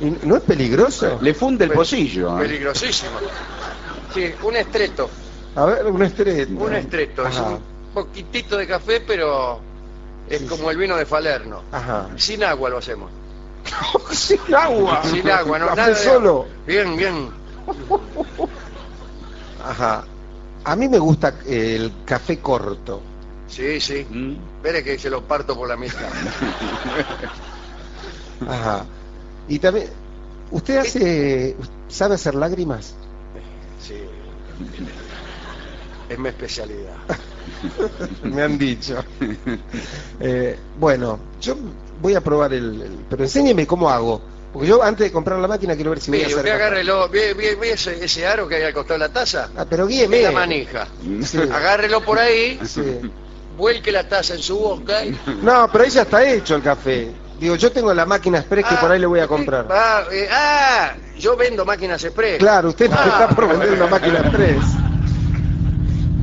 ¿Y 0.00 0.26
¿No 0.26 0.36
es 0.36 0.42
peligroso? 0.42 1.18
Le 1.20 1.34
funde 1.34 1.64
el 1.64 1.70
Pe- 1.70 1.76
pocillo. 1.76 2.38
¿eh? 2.38 2.42
Peligrosísimo. 2.42 3.12
Sí, 4.14 4.32
un 4.42 4.56
estreto. 4.56 5.10
A 5.54 5.64
ver, 5.64 5.86
un 5.86 6.02
estreto. 6.02 6.52
Un 6.52 6.74
estreto. 6.74 7.26
Es 7.26 7.38
un 7.38 7.60
poquitito 7.94 8.56
de 8.56 8.66
café, 8.66 9.00
pero 9.06 9.58
es 10.28 10.40
Sí, 10.40 10.46
como 10.46 10.70
el 10.70 10.76
vino 10.76 10.96
de 10.96 11.06
Falerno. 11.06 11.62
Ajá. 11.72 12.08
Sin 12.16 12.44
agua 12.44 12.68
lo 12.68 12.78
hacemos. 12.78 13.10
Sin 14.10 14.38
agua. 14.54 15.02
Sin 15.04 15.28
agua, 15.30 15.58
no 15.58 15.66
Café 15.68 15.80
nada 15.80 15.94
solo. 15.96 16.46
Bien, 16.66 16.96
bien. 16.96 17.30
Ajá. 19.64 20.04
A 20.64 20.76
mí 20.76 20.88
me 20.88 20.98
gusta 20.98 21.34
eh, 21.46 21.76
el 21.76 21.92
café 22.04 22.38
corto. 22.38 23.00
Sí, 23.48 23.80
sí. 23.80 24.04
¿Mm? 24.10 24.32
Espere 24.56 24.82
que 24.82 24.98
se 24.98 25.10
lo 25.10 25.22
parto 25.22 25.56
por 25.56 25.68
la 25.68 25.76
mitad. 25.76 26.00
Ajá. 28.48 28.84
Y 29.48 29.58
también, 29.58 29.88
¿usted 30.50 30.78
hace, 30.78 31.56
sabe 31.88 32.16
hacer 32.16 32.34
lágrimas? 32.34 32.94
Sí. 33.80 33.94
Es 36.08 36.18
mi 36.18 36.28
especialidad. 36.28 36.94
Me 38.24 38.42
han 38.42 38.58
dicho. 38.58 39.02
Eh, 40.20 40.58
bueno, 40.80 41.18
yo 41.40 41.56
voy 42.02 42.14
a 42.14 42.20
probar 42.20 42.52
el, 42.52 42.82
el- 42.82 42.98
Pero 43.08 43.22
enséñeme 43.24 43.66
cómo 43.66 43.88
hago. 43.88 44.20
Porque 44.56 44.68
yo 44.70 44.82
antes 44.82 45.06
de 45.06 45.12
comprar 45.12 45.38
la 45.38 45.48
máquina 45.48 45.74
quiero 45.74 45.90
ver 45.90 46.00
si 46.00 46.10
voy 46.10 46.22
a 46.22 46.26
hacer... 46.26 46.38
usted 46.38 46.50
agárrelo. 46.50 47.08
¿Ve, 47.10 47.34
ve- 47.34 47.56
ve 47.56 47.72
ese, 47.72 48.02
ese 48.02 48.26
aro 48.26 48.48
que 48.48 48.54
hay 48.54 48.62
al 48.62 48.72
costado 48.72 48.94
de 48.98 49.06
la 49.06 49.12
taza? 49.12 49.50
Ah, 49.54 49.66
pero 49.68 49.86
guíeme. 49.86 50.22
La 50.22 50.30
manija. 50.32 50.86
Sí. 51.22 51.38
Agárrelo 51.52 52.00
por 52.00 52.18
ahí, 52.18 52.58
Sí. 52.64 52.82
vuelque 53.58 53.92
la 53.92 54.08
taza 54.08 54.32
en 54.34 54.40
su 54.42 54.58
boca 54.58 55.04
y... 55.04 55.10
No, 55.42 55.68
pero 55.70 55.84
ahí 55.84 55.90
ya 55.90 56.02
está 56.02 56.24
hecho 56.26 56.54
el 56.56 56.62
café. 56.62 57.10
Digo, 57.38 57.54
yo 57.56 57.70
tengo 57.70 57.92
la 57.92 58.06
máquina 58.06 58.38
express 58.38 58.64
que 58.66 58.74
Ah, 58.76 58.80
por 58.80 58.90
ahí 58.92 58.98
le 58.98 59.04
voy 59.04 59.20
a 59.20 59.26
comprar. 59.26 59.66
Ah, 59.70 60.04
eh, 60.10 60.26
ah, 60.32 60.94
yo 61.18 61.36
vendo 61.36 61.66
máquinas 61.66 62.02
express. 62.02 62.38
Claro, 62.38 62.70
usted 62.70 62.88
Ah. 62.90 63.04
está 63.26 63.28
por 63.36 63.48
vender 63.48 63.72
una 63.72 63.86
máquina 63.88 64.20
express. 64.20 64.64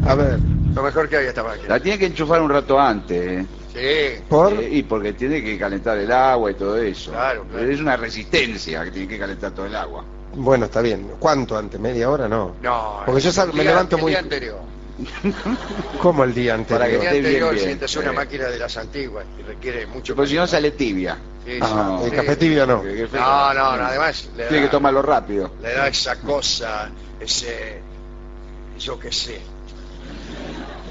A 0.07 0.15
ver, 0.15 0.39
Lo 0.73 0.81
mejor 0.81 1.07
que 1.07 1.17
hay 1.17 1.27
esta 1.27 1.43
máquina. 1.43 1.69
La 1.69 1.79
tiene 1.79 1.99
que 1.99 2.07
enchufar 2.07 2.41
un 2.41 2.49
rato 2.49 2.79
antes. 2.79 3.21
¿eh? 3.41 3.45
Sí. 3.73 4.21
por... 4.29 4.53
Eh, 4.53 4.69
y 4.71 4.83
porque 4.83 5.13
tiene 5.13 5.43
que 5.43 5.57
calentar 5.57 5.97
el 5.97 6.11
agua 6.11 6.51
y 6.51 6.53
todo 6.53 6.77
eso. 6.77 7.11
Claro, 7.11 7.43
claro. 7.49 7.69
Es 7.69 7.79
una 7.79 7.97
resistencia 7.97 8.83
que 8.83 8.91
tiene 8.91 9.07
que 9.07 9.17
calentar 9.19 9.51
todo 9.51 9.65
el 9.65 9.75
agua. 9.75 10.05
Bueno, 10.35 10.65
está 10.65 10.81
bien. 10.81 11.11
¿Cuánto 11.19 11.57
antes? 11.57 11.79
¿Media 11.79 12.09
hora? 12.09 12.27
No. 12.27 12.55
No. 12.61 13.01
Porque 13.05 13.21
yo 13.21 13.31
sal- 13.31 13.49
el 13.49 13.55
me 13.55 13.63
levanto 13.63 13.95
el 13.97 14.01
muy- 14.03 14.11
día 14.11 14.19
anterior. 14.19 14.59
¿Cómo 16.01 16.23
el 16.23 16.33
día 16.33 16.53
anterior? 16.53 16.79
Para 16.79 16.89
que 16.89 16.95
El 16.95 17.01
día 17.01 17.11
bien, 17.11 17.25
anterior, 17.25 17.53
bien. 17.55 17.87
si 17.87 17.99
una 17.99 18.13
máquina 18.13 18.45
de 18.45 18.59
las 18.59 18.77
antiguas 18.77 19.25
y 19.39 19.41
requiere 19.41 19.87
mucho... 19.87 20.15
Porque 20.15 20.29
si 20.29 20.35
no 20.35 20.45
sale 20.47 20.71
tibia. 20.71 21.17
Sí, 21.45 21.57
Ah, 21.61 21.97
sí. 22.01 22.09
el 22.09 22.15
café 22.15 22.35
tibio 22.35 22.65
no. 22.67 22.83
No, 22.83 23.53
no, 23.53 23.77
no, 23.77 23.83
además 23.85 24.29
le 24.37 24.43
Tiene 24.45 24.57
da, 24.57 24.63
que 24.67 24.71
tomarlo 24.71 25.01
rápido. 25.01 25.51
le 25.61 25.73
da 25.73 25.87
esa 25.87 26.15
cosa, 26.17 26.89
ese... 27.19 27.81
Yo 28.79 28.99
qué 28.99 29.11
sé. 29.11 29.39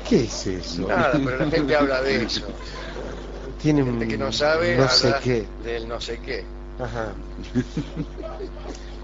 ¿Qué 0.09 0.25
es 0.25 0.47
eso? 0.47 0.88
Nada, 0.88 1.12
pero 1.25 1.38
la 1.38 1.50
gente 1.50 1.76
habla 1.76 2.02
de 2.02 2.16
eso. 2.25 2.42
Tiene 3.61 3.82
un... 3.82 3.92
Gente 3.92 4.09
que 4.09 4.18
no 4.18 4.32
sabe, 4.32 4.76
No 4.76 4.82
habla 4.82 4.90
sé 4.90 5.14
qué. 5.23 5.47
del 5.64 5.88
no 5.88 6.00
sé 6.00 6.18
qué. 6.18 6.44
Ajá. 6.78 7.12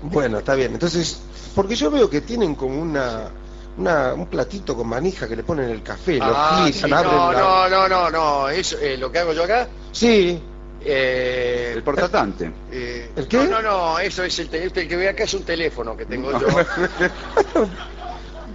Bueno, 0.02 0.38
está 0.38 0.54
bien. 0.54 0.72
Entonces, 0.72 1.18
porque 1.54 1.74
yo 1.74 1.90
veo 1.90 2.08
que 2.08 2.20
tienen 2.20 2.54
como 2.54 2.80
una, 2.80 3.30
una 3.76 4.14
un 4.14 4.26
platito 4.26 4.76
con 4.76 4.88
manija 4.88 5.28
que 5.28 5.36
le 5.36 5.42
ponen 5.42 5.70
el 5.70 5.82
café, 5.82 6.18
lo 6.18 6.24
Ah, 6.34 6.68
giran, 6.72 6.72
sí, 6.72 6.92
abren 6.92 7.12
no, 7.12 7.32
la- 7.32 7.40
no, 7.40 7.68
no, 7.68 7.88
no, 7.88 8.10
no, 8.10 8.48
eso, 8.48 8.78
eh, 8.78 8.96
lo 8.96 9.10
que 9.10 9.18
hago 9.18 9.32
yo 9.32 9.44
acá, 9.44 9.68
Sí, 9.92 10.40
eh, 10.84 11.72
El 11.76 11.82
portatante. 11.82 12.50
eh, 12.70 13.10
¿El 13.16 13.26
qué? 13.26 13.38
No, 13.38 13.60
no, 13.60 13.62
no, 13.62 13.98
eso 13.98 14.22
es 14.22 14.38
el, 14.38 14.48
te- 14.48 14.64
este 14.66 14.86
que 14.86 14.96
ve 14.96 15.08
acá 15.08 15.24
es 15.24 15.34
un 15.34 15.42
teléfono 15.42 15.96
que 15.96 16.06
tengo 16.06 16.30
yo. 16.38 16.46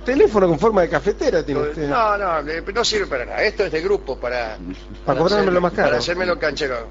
teléfono 0.03 0.47
con 0.47 0.59
forma 0.59 0.81
de 0.81 0.89
cafetera 0.89 1.43
tiene 1.43 1.61
usted. 1.61 1.87
No, 1.89 2.17
no, 2.17 2.41
no 2.41 2.85
sirve 2.85 3.07
para 3.07 3.25
nada. 3.25 3.43
Esto 3.43 3.65
es 3.65 3.71
de 3.71 3.81
grupo 3.81 4.17
para... 4.17 4.57
Para 5.05 5.19
cobrármelo 5.19 5.61
más 5.61 5.73
caro. 5.73 5.87
Para 5.89 5.99
hacérmelo 5.99 6.37
canchero. 6.39 6.87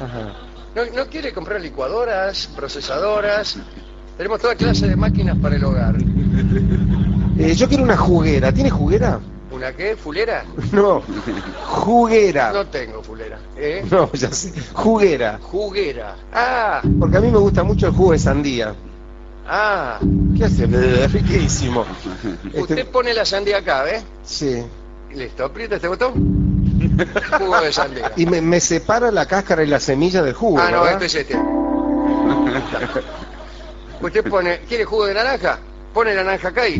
Ajá. 0.00 0.36
¿No, 0.74 0.84
¿No 0.94 1.06
quiere 1.06 1.32
comprar 1.32 1.60
licuadoras, 1.60 2.48
procesadoras? 2.54 3.58
Tenemos 4.16 4.40
toda 4.40 4.54
clase 4.54 4.86
de 4.88 4.96
máquinas 4.96 5.36
para 5.38 5.56
el 5.56 5.64
hogar. 5.64 5.96
Eh, 7.38 7.54
yo 7.54 7.68
quiero 7.68 7.84
una 7.84 7.96
juguera. 7.96 8.52
¿Tiene 8.52 8.70
juguera? 8.70 9.18
¿Una 9.50 9.72
qué? 9.72 9.96
¿Fulera? 9.96 10.44
No, 10.72 11.02
juguera. 11.66 12.52
No 12.52 12.66
tengo 12.66 13.02
fulera. 13.02 13.38
¿Eh? 13.56 13.84
No, 13.90 14.12
ya 14.12 14.30
sé. 14.30 14.52
Juguera. 14.72 15.38
Juguera. 15.42 16.14
Ah, 16.32 16.82
Porque 16.98 17.16
a 17.16 17.20
mí 17.20 17.30
me 17.30 17.38
gusta 17.38 17.62
mucho 17.62 17.88
el 17.88 17.92
jugo 17.92 18.12
de 18.12 18.18
sandía. 18.18 18.74
Ah. 19.46 19.98
¿Qué 20.36 20.44
hace? 20.44 20.66
Riquísimo. 21.08 21.84
Usted 22.54 22.78
Este, 22.78 22.84
pone 22.86 23.14
la 23.14 23.24
sandía 23.24 23.58
acá, 23.58 23.82
¿ves? 23.84 24.04
sí. 24.24 24.62
Listo, 25.14 25.44
aprieta 25.44 25.74
este 25.74 25.88
botón. 25.88 26.12
Jugo 27.38 27.60
de 27.60 27.72
sandía. 27.72 28.12
Y 28.16 28.26
me, 28.26 28.40
me 28.40 28.60
separa 28.60 29.10
la 29.10 29.26
cáscara 29.26 29.64
y 29.64 29.66
la 29.66 29.80
semilla 29.80 30.22
del 30.22 30.34
jugo. 30.34 30.58
Ah, 30.60 30.70
no, 30.70 30.82
¿verdad? 30.82 31.02
este 31.02 31.06
es 31.06 31.14
este. 31.26 31.36
Usted 34.00 34.30
pone, 34.30 34.60
¿quiere 34.68 34.84
jugo 34.84 35.06
de 35.06 35.14
naranja? 35.14 35.58
Pone 35.92 36.14
la 36.14 36.22
naranja 36.22 36.48
acá 36.48 36.68
y 36.68 36.76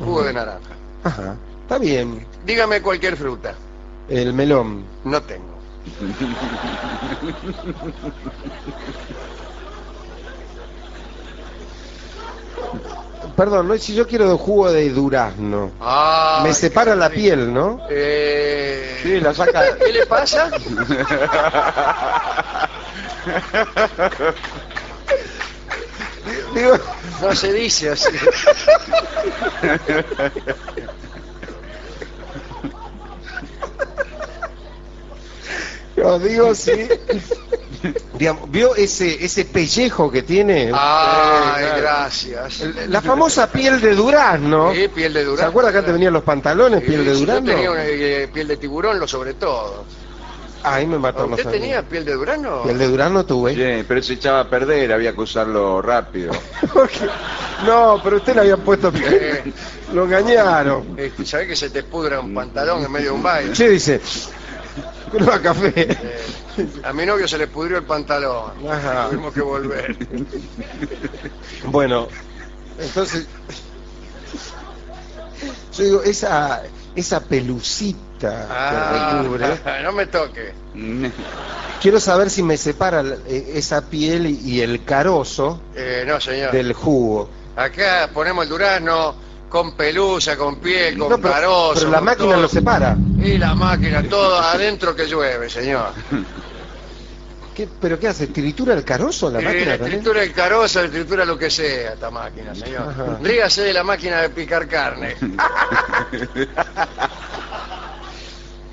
jugo 0.00 0.24
de 0.24 0.32
naranja. 0.32 0.70
Ajá. 1.04 1.36
Está 1.62 1.78
bien. 1.78 2.26
Dígame 2.44 2.82
cualquier 2.82 3.16
fruta. 3.16 3.54
El 4.08 4.32
melón. 4.34 4.84
No 5.04 5.22
tengo. 5.22 5.52
Perdón, 13.36 13.68
no, 13.68 13.78
si 13.78 13.94
yo 13.94 14.06
quiero 14.06 14.36
jugo 14.36 14.70
de 14.70 14.90
durazno. 14.90 15.72
Ah, 15.80 16.40
me 16.44 16.52
separa 16.52 16.94
la 16.94 17.08
piel, 17.10 17.52
¿no? 17.52 17.80
Eh, 17.90 18.98
Sí, 19.02 19.20
la 19.20 19.34
saca. 19.34 19.76
¿Qué 19.78 19.92
le 19.92 20.06
pasa? 20.06 20.50
Digo, 26.54 26.78
No 27.20 27.34
se 27.34 27.52
dice 27.52 27.90
así. 27.90 28.10
yo 35.96 36.18
digo 36.18 36.54
sí. 36.54 36.88
Digamos, 38.18 38.50
¿Vio 38.50 38.74
ese, 38.76 39.24
ese 39.24 39.44
pellejo 39.44 40.10
que 40.10 40.22
tiene? 40.22 40.70
Ay, 40.74 41.64
gracias. 41.80 42.60
La 42.88 43.00
famosa 43.00 43.50
piel 43.50 43.80
de 43.80 43.94
durazno. 43.94 44.72
Sí, 44.72 44.88
piel 44.88 45.12
de 45.12 45.20
¿Se 45.20 45.26
durazno. 45.26 45.48
acuerda 45.50 45.72
que 45.72 45.78
antes 45.78 45.92
venían 45.92 46.12
los 46.12 46.22
pantalones, 46.22 46.80
Sí, 46.80 46.86
piel 46.86 47.04
de 47.04 47.14
sí, 47.14 47.20
durazno? 47.20 47.46
Yo 47.46 47.54
tenía 47.54 47.70
una, 47.70 47.84
eh, 47.84 48.28
piel 48.32 48.48
de 48.48 48.56
tiburón, 48.56 48.98
lo 48.98 49.06
sobre 49.08 49.34
todo. 49.34 49.84
Ahí 50.64 50.86
me 50.86 50.96
mató 50.96 51.26
¿Usted 51.26 51.42
los 51.42 51.52
tenía 51.52 51.82
piel 51.82 52.04
de 52.04 52.12
Durano? 52.14 52.62
Y 52.64 52.68
el 52.68 52.78
de 52.78 52.86
Durano 52.86 53.24
tuve. 53.26 53.52
Sí, 53.54 53.84
pero 53.88 54.00
se 54.00 54.12
echaba 54.12 54.40
a 54.40 54.48
perder, 54.48 54.92
había 54.92 55.12
que 55.12 55.20
usarlo 55.20 55.82
rápido. 55.82 56.32
No, 57.66 58.00
pero 58.02 58.16
usted 58.16 58.34
le 58.34 58.40
había 58.40 58.56
puesto 58.56 58.90
piel. 58.92 59.52
Lo 59.92 60.04
engañaron. 60.04 60.94
Eh, 60.96 61.12
¿Sabés 61.24 61.46
que 61.46 61.54
se 61.56 61.70
te 61.70 61.84
pudra 61.84 62.18
un 62.18 62.34
pantalón 62.34 62.84
en 62.84 62.90
medio 62.90 63.10
de 63.10 63.12
un 63.12 63.22
baile? 63.22 63.52
Che, 63.52 63.68
dice. 63.68 64.00
Prueba 65.10 65.40
café. 65.40 65.72
Eh, 65.76 66.68
a 66.84 66.92
mi 66.92 67.04
novio 67.06 67.26
se 67.28 67.38
le 67.38 67.46
pudrió 67.46 67.78
el 67.78 67.84
pantalón. 67.84 68.52
Ajá. 68.68 69.08
Tuvimos 69.10 69.32
que 69.34 69.40
volver. 69.40 69.96
Bueno, 71.66 72.08
entonces. 72.78 73.26
Yo 75.76 75.84
digo, 75.84 76.02
esa, 76.02 76.62
esa 76.94 77.20
pelucita 77.20 78.46
Ah, 78.50 79.10
que 79.10 79.22
recubre. 79.22 79.60
no 79.82 79.92
me 79.92 80.06
toque. 80.06 80.52
Quiero 81.80 81.98
saber 82.00 82.30
si 82.30 82.42
me 82.42 82.56
separa 82.56 83.02
eh, 83.26 83.52
esa 83.54 83.82
piel 83.88 84.26
y 84.26 84.38
y 84.44 84.60
el 84.60 84.84
carozo 84.84 85.60
Eh, 85.74 86.04
no, 86.06 86.20
señor. 86.20 86.52
del 86.52 86.72
jugo. 86.72 87.28
Acá 87.56 88.10
ponemos 88.12 88.44
el 88.44 88.50
durazno 88.50 89.14
con 89.52 89.72
pelusa, 89.72 90.34
con 90.38 90.56
piel, 90.56 90.96
con 90.98 91.10
No, 91.10 91.18
pero, 91.18 91.34
carozo. 91.34 91.74
pero 91.74 91.90
la 91.90 91.98
con 91.98 92.04
máquina 92.06 92.32
todo. 92.32 92.40
lo 92.42 92.48
separa. 92.48 92.96
Y 93.22 93.36
la 93.36 93.54
máquina, 93.54 94.02
todo 94.08 94.38
adentro 94.40 94.96
que 94.96 95.06
llueve, 95.06 95.50
señor. 95.50 95.90
¿Qué- 97.54 97.68
¿Pero 97.78 97.98
qué 98.00 98.08
hace? 98.08 98.28
¿Tritura 98.28 98.72
el 98.72 98.82
carozo 98.82 99.30
la 99.30 99.42
Y 99.42 99.44
máquina 99.44 99.76
también? 99.76 100.00
tritura 100.00 100.22
el 100.22 100.32
carozo, 100.32 100.80
tritura 100.88 101.26
lo 101.26 101.36
que 101.36 101.50
sea 101.50 101.92
esta 101.92 102.10
máquina, 102.10 102.54
señor. 102.54 103.18
Ríase 103.22 103.60
de 103.60 103.74
la 103.74 103.84
máquina 103.84 104.22
de 104.22 104.30
picar 104.30 104.66
carne. 104.66 105.16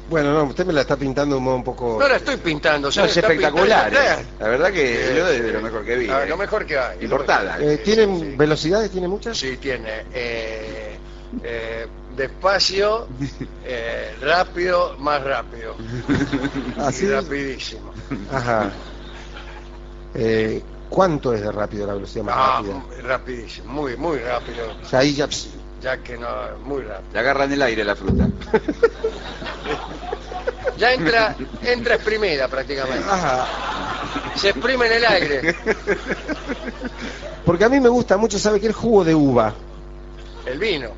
Bueno, 0.10 0.34
no, 0.34 0.44
usted 0.46 0.66
me 0.66 0.74
la 0.74 0.82
está 0.82 0.96
pintando 0.98 1.36
de 1.36 1.40
un 1.40 1.44
modo 1.46 1.56
un 1.58 1.64
poco... 1.64 1.98
No 2.00 2.08
la 2.08 2.16
estoy 2.16 2.38
pintando, 2.38 2.92
se 2.92 3.00
No, 3.02 3.06
es 3.06 3.16
espectacular. 3.18 3.94
eh. 3.94 4.26
La 4.40 4.48
verdad 4.48 4.72
que 4.72 5.14
yo 5.16 5.26
de 5.28 5.52
lo 5.54 5.62
mejor 5.62 5.86
que 5.86 5.96
vi. 5.98 6.10
Ah, 6.10 6.24
eh. 6.24 6.28
Lo 6.30 6.38
mejor 6.38 6.66
que 6.66 6.78
hay. 6.80 6.98
Importada. 7.04 7.58
Eh, 7.60 7.78
Sí, 7.78 7.84
¿Tienen 7.84 8.20
sí, 8.20 8.26
sí. 8.32 8.36
velocidades? 8.36 8.90
¿Tiene 8.92 9.08
muchas? 9.08 9.38
Sí, 9.38 9.58
tiene. 9.58 10.04
eh, 10.14 10.98
eh, 11.44 11.88
despacio, 12.16 13.08
eh, 13.66 14.16
rápido, 14.22 14.96
más 14.98 15.24
rápido. 15.24 15.76
Así. 16.80 17.06
Y 17.06 17.10
rapidísimo. 17.10 17.92
Ajá. 18.32 18.72
Eh, 20.16 20.64
¿Cuánto 20.90 21.34
es 21.36 21.42
de 21.42 21.52
rápido 21.52 21.86
la 21.86 21.94
velocidad 21.94 22.24
más 22.26 22.36
Ah, 22.36 22.62
rápida? 22.64 22.84
rapidísimo, 23.04 23.72
muy, 23.72 23.96
muy 23.96 24.18
rápido. 24.18 24.66
O 24.84 24.86
sea, 24.88 25.00
ahí 25.00 25.14
ya... 25.14 25.28
pss, 25.28 25.50
Ya 25.82 25.98
que 25.98 26.18
no, 26.18 26.28
muy 26.66 26.82
rápido. 26.84 27.14
Le 27.14 27.20
agarran 27.20 27.52
el 27.52 27.62
aire 27.62 27.84
la 27.84 27.96
fruta. 27.96 28.28
Ya 30.78 30.94
entra, 30.94 31.36
entra 31.62 31.96
exprimida 31.96 32.48
prácticamente. 32.48 33.06
Ajá. 33.10 33.48
Se 34.36 34.50
exprime 34.50 34.88
en 34.88 34.94
el 34.94 35.06
aire. 35.06 35.56
Porque 37.46 37.66
a 37.66 37.70
mí 37.70 37.80
me 37.80 37.90
gusta 37.90 38.18
mucho, 38.18 38.40
¿sabe 38.40 38.60
qué? 38.60 38.68
El 38.68 38.74
jugo 38.74 39.04
de 39.04 39.14
uva. 39.14 39.54
El 40.46 40.58
vino. 40.60 40.90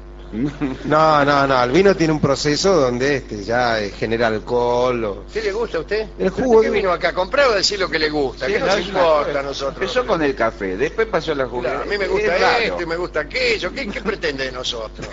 No, 0.86 1.26
no, 1.26 1.46
no, 1.46 1.64
el 1.64 1.72
vino 1.72 1.94
tiene 1.96 2.14
un 2.14 2.20
proceso 2.22 2.80
donde 2.80 3.18
este 3.18 3.44
ya 3.44 3.82
eh, 3.82 3.90
genera 3.92 4.28
alcohol. 4.28 5.04
o- 5.04 5.24
¿Qué 5.34 5.42
le 5.42 5.52
gusta 5.52 5.78
a 5.80 5.82
usted? 5.82 6.08
El 6.18 6.30
jugo 6.30 6.62
¿Qué 6.62 6.68
de- 6.70 6.74
vino 6.74 6.92
acá? 6.92 7.10
¿A 7.10 7.14
comprar 7.14 7.48
o 7.50 7.52
decir 7.54 7.80
lo 7.80 7.90
que 7.90 8.00
le 8.00 8.10
gusta? 8.10 8.46
Sí, 8.48 8.54
¿Qué 8.54 8.60
no, 8.60 8.66
nos 8.68 8.76
es 8.78 8.88
importa 8.88 9.40
a 9.40 9.44
nosotros? 9.44 9.76
Empezó 9.82 10.08
con 10.08 10.22
el 10.24 10.34
café, 10.34 10.78
después 10.78 11.08
pasó 11.08 11.36
la 11.36 11.48
juguete. 11.48 11.68
Claro, 11.70 11.84
a 11.84 11.86
mí 11.86 11.98
me 11.98 12.08
gusta 12.08 12.60
esto 12.60 12.82
y 12.82 12.86
me 12.86 12.96
gusta 12.96 13.20
aquello. 13.22 13.72
¿Qué, 13.74 13.88
qué 13.88 14.02
pretende 14.02 14.46
de 14.46 14.52
nosotros? 14.54 15.08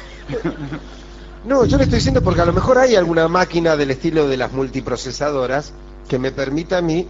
No, 1.44 1.64
yo 1.64 1.76
le 1.78 1.84
estoy 1.84 1.98
diciendo 1.98 2.22
porque 2.22 2.40
a 2.40 2.44
lo 2.44 2.52
mejor 2.52 2.78
hay 2.78 2.94
alguna 2.96 3.26
máquina 3.28 3.76
del 3.76 3.90
estilo 3.90 4.28
de 4.28 4.36
las 4.36 4.52
multiprocesadoras 4.52 5.72
que 6.08 6.18
me 6.18 6.30
permita 6.32 6.78
a 6.78 6.82
mí, 6.82 7.08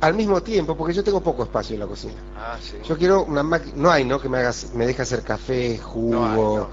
al 0.00 0.14
mismo 0.14 0.42
tiempo, 0.42 0.76
porque 0.76 0.92
yo 0.94 1.02
tengo 1.04 1.20
poco 1.22 1.42
espacio 1.44 1.74
en 1.74 1.80
la 1.80 1.86
cocina. 1.86 2.14
Ah, 2.36 2.56
sí. 2.60 2.76
Yo 2.86 2.96
quiero 2.96 3.24
una 3.24 3.42
máquina, 3.42 3.72
no 3.76 3.90
hay, 3.90 4.04
¿no? 4.04 4.20
Que 4.20 4.28
me 4.28 4.38
haga, 4.38 4.52
me 4.74 4.86
deje 4.86 5.02
hacer 5.02 5.22
café, 5.22 5.78
jugo, 5.78 6.14
No 6.14 6.26
hay, 6.26 6.36
no. 6.36 6.68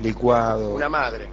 Licuado. 0.00 0.74
Una 0.74 0.88
madre. 0.88 1.28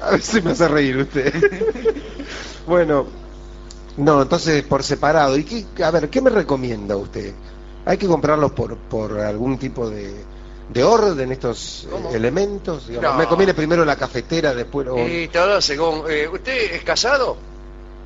A 0.00 0.10
ver 0.10 0.22
si 0.22 0.40
me 0.42 0.50
hace 0.52 0.68
reír 0.68 0.96
usted. 0.98 1.32
bueno, 2.66 3.06
no, 3.96 4.22
entonces 4.22 4.62
por 4.64 4.82
separado. 4.82 5.36
¿Y 5.36 5.44
qué, 5.44 5.84
a 5.84 5.90
ver, 5.90 6.10
qué 6.10 6.20
me 6.20 6.30
recomienda 6.30 6.96
usted? 6.96 7.34
¿Hay 7.86 7.98
que 7.98 8.06
comprarlos 8.06 8.52
por, 8.52 8.76
por 8.76 9.20
algún 9.20 9.58
tipo 9.58 9.88
de, 9.88 10.24
de 10.68 10.82
orden 10.84 11.30
estos 11.32 11.84
eh, 11.84 11.88
¿Cómo? 11.90 12.10
elementos? 12.14 12.88
No. 12.88 13.14
¿Me 13.14 13.26
conviene 13.26 13.54
primero 13.54 13.84
la 13.84 13.96
cafetera, 13.96 14.54
después... 14.54 14.88
o- 14.88 14.98
Y 14.98 15.28
todo 15.28 15.60
según... 15.60 16.04
eh, 16.08 16.26
¿Usted 16.28 16.74
es 16.74 16.82
casado? 16.82 17.36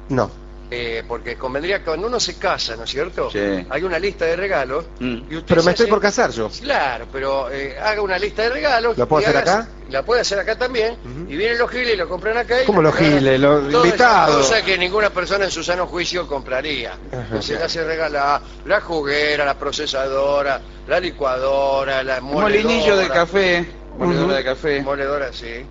No. 0.09 0.31
Eh, 0.71 1.03
porque 1.09 1.37
convendría 1.37 1.79
que 1.79 1.87
cuando 1.87 2.07
uno 2.09 2.21
se 2.21 2.37
casa, 2.37 2.77
¿no 2.77 2.85
es 2.85 2.91
cierto? 2.91 3.31
Sí. 3.31 3.39
Hay 3.71 3.83
una 3.85 3.99
lista 3.99 4.27
de 4.27 4.37
regalos. 4.37 4.85
Mm. 5.01 5.15
y 5.31 5.37
usted 5.37 5.45
Pero 5.47 5.63
me 5.63 5.71
estoy 5.71 5.87
por 5.87 6.01
casar 6.01 6.31
yo. 6.31 6.51
Claro, 6.61 7.07
pero 7.11 7.51
eh, 7.51 7.77
haga 7.81 8.03
una 8.03 8.19
lista 8.19 8.43
de 8.43 8.51
regalos. 8.51 8.99
¿La 8.99 9.07
puedo 9.07 9.23
y 9.23 9.25
hacer 9.25 9.37
haga- 9.39 9.53
acá? 9.61 9.69
La 9.91 10.03
puede 10.05 10.21
hacer 10.21 10.39
acá 10.39 10.57
también. 10.57 10.97
Y 11.29 11.37
vienen 11.37 11.57
los 11.59 11.71
giles 11.71 11.95
y 11.95 11.97
lo 11.97 12.09
compran 12.09 12.37
acá. 12.37 12.63
y 12.63 12.67
¿Cómo 12.67 12.83
le 12.83 12.89
los 12.89 12.97
giles? 12.97 13.41
Los 13.41 13.73
invitados. 13.73 14.37
cosas 14.37 14.63
que 14.63 14.77
ninguna 14.77 15.09
persona 15.11 15.47
en 15.47 15.51
su 15.51 15.65
sano 15.65 15.87
juicio 15.87 16.27
compraría. 16.27 16.93
Ajá. 16.93 17.23
Entonces 17.23 17.59
le 17.59 17.65
hace 17.65 17.85
regalar 17.85 18.43
la 18.67 18.81
juguera, 18.83 19.45
la 19.47 19.59
procesadora, 19.59 20.61
la 20.87 21.01
licuadora, 21.01 22.03
la 22.03 22.21
moledora. 22.21 22.63
molinillo 22.65 22.97
de 22.97 23.09
café. 23.09 23.67
Moledora 23.99 24.37
de 24.37 24.45
café. 24.45 24.83
Moledora, 24.83 25.33
sí. 25.33 25.65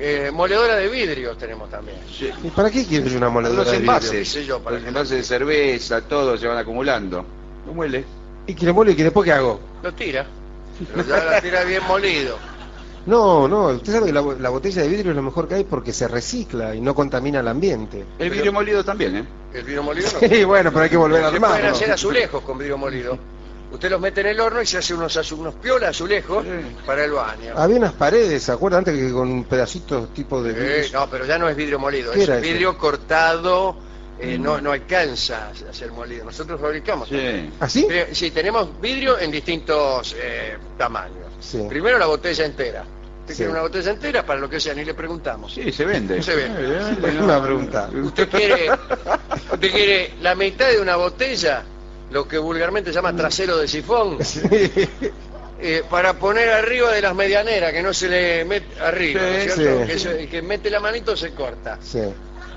Eh, 0.00 0.30
moledora 0.32 0.76
de 0.76 0.88
vidrio 0.88 1.36
tenemos 1.36 1.68
también. 1.70 1.98
Sí. 2.10 2.30
¿Y 2.44 2.48
para 2.50 2.70
qué 2.70 2.86
quieres 2.86 3.12
una 3.14 3.28
moledora 3.28 3.58
Los 3.64 3.70
de 3.72 3.78
vidrio? 3.78 3.92
envases. 3.92 4.28
sé 4.28 4.44
yo, 4.46 4.60
para 4.60 4.78
los 4.78 4.86
envases 4.86 5.10
de 5.10 5.22
cerveza, 5.24 6.00
todo 6.02 6.38
se 6.38 6.46
van 6.46 6.56
acumulando. 6.56 7.24
No 7.66 7.72
muele. 7.74 8.04
¿Y 8.46 8.54
que 8.54 8.64
le 8.64 8.72
mole 8.72 8.92
y 8.92 8.94
que 8.96 9.04
después 9.04 9.24
qué 9.26 9.32
hago? 9.32 9.60
Lo 9.82 9.92
tira. 9.92 10.24
Pero 10.94 11.06
ya 11.06 11.24
la 11.24 11.40
tira 11.40 11.64
bien 11.64 11.82
molido. 11.86 12.38
No, 13.06 13.48
no, 13.48 13.68
usted 13.68 13.92
sabe 13.92 14.06
que 14.06 14.12
la, 14.12 14.20
bo- 14.20 14.34
la 14.34 14.50
botella 14.50 14.82
de 14.82 14.88
vidrio 14.88 15.10
es 15.12 15.16
lo 15.16 15.22
mejor 15.22 15.48
que 15.48 15.54
hay 15.54 15.64
porque 15.64 15.92
se 15.92 16.08
recicla 16.08 16.74
y 16.74 16.80
no 16.80 16.94
contamina 16.94 17.40
el 17.40 17.48
ambiente. 17.48 18.04
El 18.18 18.30
vidrio 18.30 18.52
molido 18.52 18.84
también, 18.84 19.16
¿eh? 19.16 19.24
El 19.54 19.62
vidrio 19.64 19.82
molido 19.82 20.08
no. 20.12 20.18
Sí, 20.28 20.44
bueno, 20.44 20.70
pero 20.70 20.82
hay 20.84 20.90
que 20.90 20.96
volver 20.96 21.24
a 21.24 21.30
Se 21.30 21.40
pueden 21.40 21.66
hacer 21.66 21.90
azulejos 21.90 22.42
con 22.42 22.58
vidrio 22.58 22.76
molido. 22.76 23.18
Usted 23.70 23.90
los 23.90 24.00
mete 24.00 24.22
en 24.22 24.28
el 24.28 24.40
horno 24.40 24.62
y 24.62 24.66
se 24.66 24.78
hace 24.78 24.94
unos, 24.94 25.14
azu- 25.16 25.38
unos 25.38 25.54
piola 25.54 25.88
azulejos 25.90 26.44
para 26.86 27.04
el 27.04 27.12
baño. 27.12 27.52
Había 27.54 27.76
unas 27.76 27.92
paredes, 27.92 28.42
¿se 28.42 28.52
acuerdan 28.52 28.78
antes 28.78 28.94
que 28.98 29.12
con 29.12 29.44
pedacitos 29.44 30.12
tipo 30.14 30.42
de 30.42 30.50
Eh, 30.52 30.54
vidrio? 30.82 31.00
no, 31.00 31.10
pero 31.10 31.26
ya 31.26 31.38
no 31.38 31.48
es 31.50 31.56
vidrio 31.56 31.78
molido, 31.78 32.12
¿Qué 32.12 32.22
es 32.22 32.40
vidrio 32.40 32.78
cortado, 32.78 33.76
eh, 34.20 34.38
no, 34.38 34.60
no 34.60 34.72
alcanza 34.72 35.50
a 35.50 35.72
ser 35.72 35.92
molido. 35.92 36.24
Nosotros 36.24 36.60
fabricamos. 36.60 37.08
Sí. 37.08 37.50
¿Así? 37.60 37.86
Eh, 37.90 38.08
Sí, 38.12 38.30
tenemos 38.30 38.80
vidrio 38.80 39.18
en 39.18 39.30
distintos 39.30 40.14
eh, 40.18 40.56
tamaños. 40.76 41.26
Sí. 41.40 41.64
Primero 41.68 41.98
la 41.98 42.06
botella 42.06 42.44
entera. 42.44 42.84
Usted 43.20 43.34
Sí. 43.34 43.36
quiere 43.38 43.52
una 43.52 43.60
botella 43.62 43.90
entera 43.90 44.24
para 44.24 44.40
lo 44.40 44.48
que 44.48 44.58
sea, 44.58 44.72
ni 44.74 44.84
le 44.84 44.94
preguntamos. 44.94 45.52
Sí, 45.52 45.70
se 45.70 45.84
vende. 45.84 46.22
Se 46.22 46.34
vende. 46.34 46.96
Bueno, 47.00 47.24
una 47.24 47.42
pregunta. 47.42 47.90
Usted 47.94 48.28
quiere, 48.28 48.70
usted 49.52 49.70
quiere 49.70 50.14
la 50.22 50.34
mitad 50.34 50.68
de 50.70 50.80
una 50.80 50.96
botella, 50.96 51.62
lo 52.10 52.26
que 52.26 52.38
vulgarmente 52.38 52.90
se 52.90 52.94
llama 52.94 53.14
trasero 53.14 53.58
de 53.58 53.68
sifón, 53.68 54.16
eh, 55.60 55.82
para 55.90 56.14
poner 56.14 56.48
arriba 56.50 56.90
de 56.92 57.02
las 57.02 57.14
medianeras, 57.14 57.72
que 57.72 57.82
no 57.82 57.92
se 57.92 58.08
le 58.08 58.44
mete 58.46 58.80
arriba, 58.80 59.20
¿no 59.20 59.28
es 59.28 59.52
Sí, 59.54 59.60
cierto? 59.60 60.18
sí. 60.20 60.26
Que 60.28 60.40
mete 60.42 60.70
la 60.70 60.80
manito 60.80 61.16
se 61.16 61.32
corta. 61.32 61.78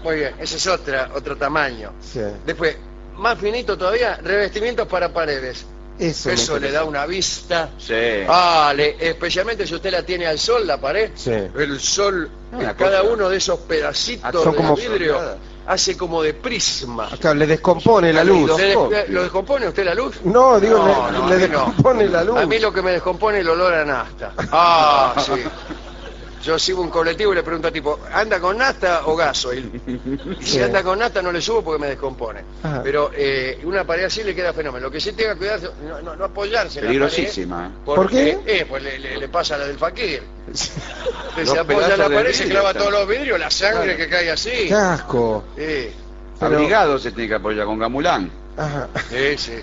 Muy 0.04 0.16
bien, 0.16 0.34
ese 0.40 0.58
es 0.58 0.68
otra, 0.68 1.10
otro 1.16 1.36
tamaño. 1.38 1.92
sí. 2.02 2.22
Después, 2.46 2.76
más 3.18 3.38
finito 3.38 3.78
todavía, 3.78 4.18
revestimientos 4.24 4.88
para 4.88 5.14
paredes. 5.14 5.66
Eso, 6.00 6.32
Eso 6.32 6.58
le 6.58 6.72
da 6.72 6.84
una 6.84 7.06
vista. 7.06 7.70
Sí. 7.78 7.94
Ah, 8.28 8.74
le- 8.76 8.96
especialmente 9.00 9.68
si 9.68 9.76
usted 9.76 9.92
la 9.92 10.04
tiene 10.04 10.26
al 10.26 10.40
sol, 10.40 10.66
la 10.66 10.80
pared. 10.82 11.12
Sí. 11.14 11.30
El 11.32 11.80
sol, 11.80 12.28
en 12.54 12.60
cada 12.74 13.02
cosa- 13.02 13.04
uno 13.04 13.30
de 13.30 13.38
esos 13.38 13.60
pedacitos 13.60 14.44
Son 14.44 14.52
de 14.54 14.58
como- 14.58 14.76
vidrio 14.76 15.20
hace 15.68 15.96
como 15.96 16.24
de 16.24 16.34
prisma. 16.34 17.08
Acá 17.14 17.36
le 17.36 17.46
descompone 17.46 18.12
la 18.12 18.24
luz. 18.24 18.58
¿Le 18.58 18.64
des- 18.66 18.76
Copio. 18.76 18.98
¿Lo 19.10 19.22
descompone 19.22 19.68
usted 19.68 19.86
la 19.86 19.94
luz? 19.94 20.16
No, 20.24 20.60
digo, 20.60 20.80
No, 20.80 20.88
le, 20.88 20.94
no, 20.94 21.26
a 21.26 21.30
le 21.30 21.36
mí 21.36 21.42
no. 21.52 21.58
descompone 21.60 22.08
la 22.08 22.24
luz. 22.24 22.38
A 22.40 22.46
mí 22.48 22.58
lo 22.58 22.74
que 22.74 22.82
me 22.82 22.92
descompone 22.94 23.38
es 23.38 23.42
el 23.42 23.50
olor 23.50 23.74
a 23.76 23.86
nafta. 23.86 24.34
Ah, 24.52 25.14
sí. 25.24 25.34
Yo 26.44 26.58
sigo 26.58 26.82
un 26.82 26.90
colectivo 26.90 27.32
y 27.34 27.36
le 27.36 27.44
pregunto 27.44 27.68
a 27.68 27.72
tipo, 27.72 28.00
¿anda 28.14 28.40
con 28.40 28.58
nafta 28.58 29.02
o 29.06 29.16
gasoil? 29.16 29.82
Y 30.40 30.44
si 30.46 30.62
anda 30.62 30.82
con 30.82 30.98
nafta 31.00 31.22
no 31.22 31.32
le 31.32 31.40
subo 31.42 31.62
porque 31.64 31.80
me 31.82 31.88
descompone. 31.88 32.44
Ajá. 32.64 32.82
Pero 32.84 33.12
eh, 33.14 33.60
una 33.64 33.84
pared 33.86 34.06
así 34.06 34.24
le 34.24 34.34
queda 34.34 34.52
fenómeno. 34.52 34.86
Lo 34.88 34.92
que 34.92 35.00
sí 35.00 35.12
tenga 35.14 35.34
que 35.34 35.38
cuidar, 35.40 35.60
no, 35.88 36.02
no- 36.02 36.16
no 36.16 36.26
apoyarse 36.26 36.80
en 36.80 36.86
la 36.86 36.90
Peligrosísima. 36.90 37.58
pared, 37.58 37.72
¿Por 37.86 37.96
porque, 37.96 38.40
qué? 38.46 38.60
Eh, 38.62 38.66
pues 38.68 38.82
le, 38.84 38.98
le- 39.00 39.18
le 39.18 39.30
pasa 39.30 39.58
la 39.58 39.68
del 39.68 39.78
fakir. 39.78 40.24
Los 41.38 41.50
se 41.50 41.60
apoya 41.60 41.96
la 41.96 42.10
pared, 42.10 42.32
se 42.34 42.46
clava 42.50 42.74
todos 42.74 42.92
los 42.92 43.08
vidrios, 43.08 43.40
la 43.40 43.50
sangre 43.52 43.96
Claro. 43.96 43.98
que 43.98 44.10
cae 44.10 44.32
así. 44.32 44.68
¡Qué 44.68 44.74
asco! 44.74 45.44
Pero- 45.56 45.92
Abrigado 46.40 46.98
se 46.98 47.12
tiene 47.12 47.30
que 47.30 47.36
apoyar 47.36 47.66
con 47.68 47.78
gamulán. 47.78 48.32
Ajá. 48.58 48.88
Sí, 49.10 49.38
sí. 49.38 49.54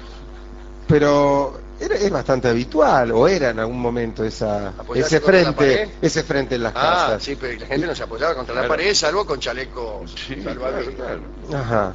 Pero 0.86 1.58
era, 1.80 1.94
es 1.94 2.10
bastante 2.10 2.48
habitual, 2.48 3.12
o 3.12 3.28
era 3.28 3.50
en 3.50 3.58
algún 3.60 3.80
momento 3.80 4.24
esa, 4.24 4.68
¿Apoyarse 4.70 5.16
ese 5.16 5.24
frente, 5.26 5.90
ese 6.02 6.22
frente 6.24 6.54
en 6.56 6.62
las 6.64 6.72
Ah, 6.76 6.80
casas. 7.06 7.22
sí, 7.22 7.36
pero 7.40 7.58
la 7.60 7.66
gente 7.66 7.86
no 7.86 7.94
se 7.94 8.02
apoyaba 8.02 8.34
contra 8.34 8.54
la 8.54 8.66
pared, 8.68 8.92
salvo 8.94 9.24
con 9.24 9.38
chalecos 9.40 10.10
Sí, 10.26 10.36
claro, 10.36 10.60
salvavidas. 10.60 10.94
claro. 10.94 11.20
Ajá. 11.62 11.92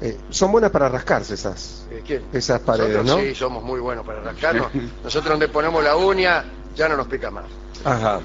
Eh, 0.00 0.18
son 0.30 0.52
buenas 0.52 0.70
para 0.70 0.88
rascarse 0.88 1.34
esas. 1.34 1.86
¿Quién? 2.06 2.22
Esas 2.32 2.60
paredes, 2.60 2.96
Nosotros 2.96 3.16
¿no? 3.16 3.22
Sí, 3.28 3.34
somos 3.34 3.62
muy 3.62 3.80
buenos 3.80 4.04
para 4.04 4.20
rascarnos. 4.20 4.68
Nosotros 5.02 5.30
donde 5.30 5.48
ponemos 5.48 5.82
la 5.82 5.96
uña 5.96 6.44
ya 6.74 6.88
no 6.88 6.96
nos 6.96 7.06
pica 7.06 7.30
más. 7.30 7.44
Ajá. 7.84 8.20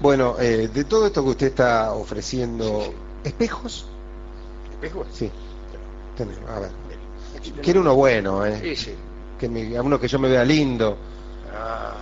Bueno, 0.00 0.36
eh, 0.40 0.68
de 0.72 0.84
todo 0.84 1.06
esto 1.06 1.22
que 1.24 1.30
usted 1.30 1.46
está 1.48 1.92
ofreciendo, 1.92 2.92
¿espejos? 3.24 3.86
¿Espejo? 4.72 5.06
Sí. 5.12 5.30
Tenemos, 6.16 6.50
a 6.50 6.60
ver. 6.60 6.70
Quiero 7.62 7.80
uno 7.80 7.94
bueno, 7.94 8.44
¿eh? 8.44 8.58
Sí, 8.60 8.76
sí. 8.76 8.94
Que 9.38 9.48
me, 9.48 9.76
a 9.76 9.82
uno 9.82 9.98
que 10.00 10.08
yo 10.08 10.18
me 10.18 10.28
vea 10.28 10.44
lindo. 10.44 10.96
Ah. 11.54 11.94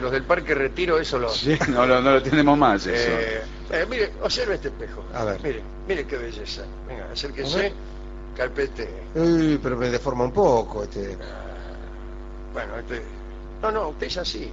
Los 0.00 0.10
del 0.10 0.24
Parque 0.24 0.54
Retiro, 0.54 0.98
eso 0.98 1.18
lo... 1.18 1.28
Sí, 1.30 1.56
no, 1.68 1.86
lo- 1.86 2.00
no 2.00 2.12
lo 2.12 2.22
tenemos 2.22 2.58
más 2.58 2.86
eso. 2.86 3.10
Eh, 3.12 3.42
eh, 3.70 3.86
mire, 3.88 4.12
observe 4.22 4.54
este 4.56 4.68
espejo. 4.68 5.04
A 5.14 5.24
ver. 5.24 5.40
Mire, 5.42 5.62
mire 5.86 6.06
qué 6.06 6.16
belleza. 6.16 6.62
Venga, 6.88 7.06
acérquese, 7.12 7.72
carpete. 8.36 8.88
Uy, 9.14 9.60
pero 9.62 9.76
me 9.76 9.88
deforma 9.90 10.24
un 10.24 10.32
poco. 10.32 10.82
Este. 10.82 11.16
Bueno, 12.52 12.78
este... 12.78 13.02
No, 13.62 13.70
no, 13.70 13.88
usted 13.90 14.08
es 14.08 14.16
así. 14.16 14.50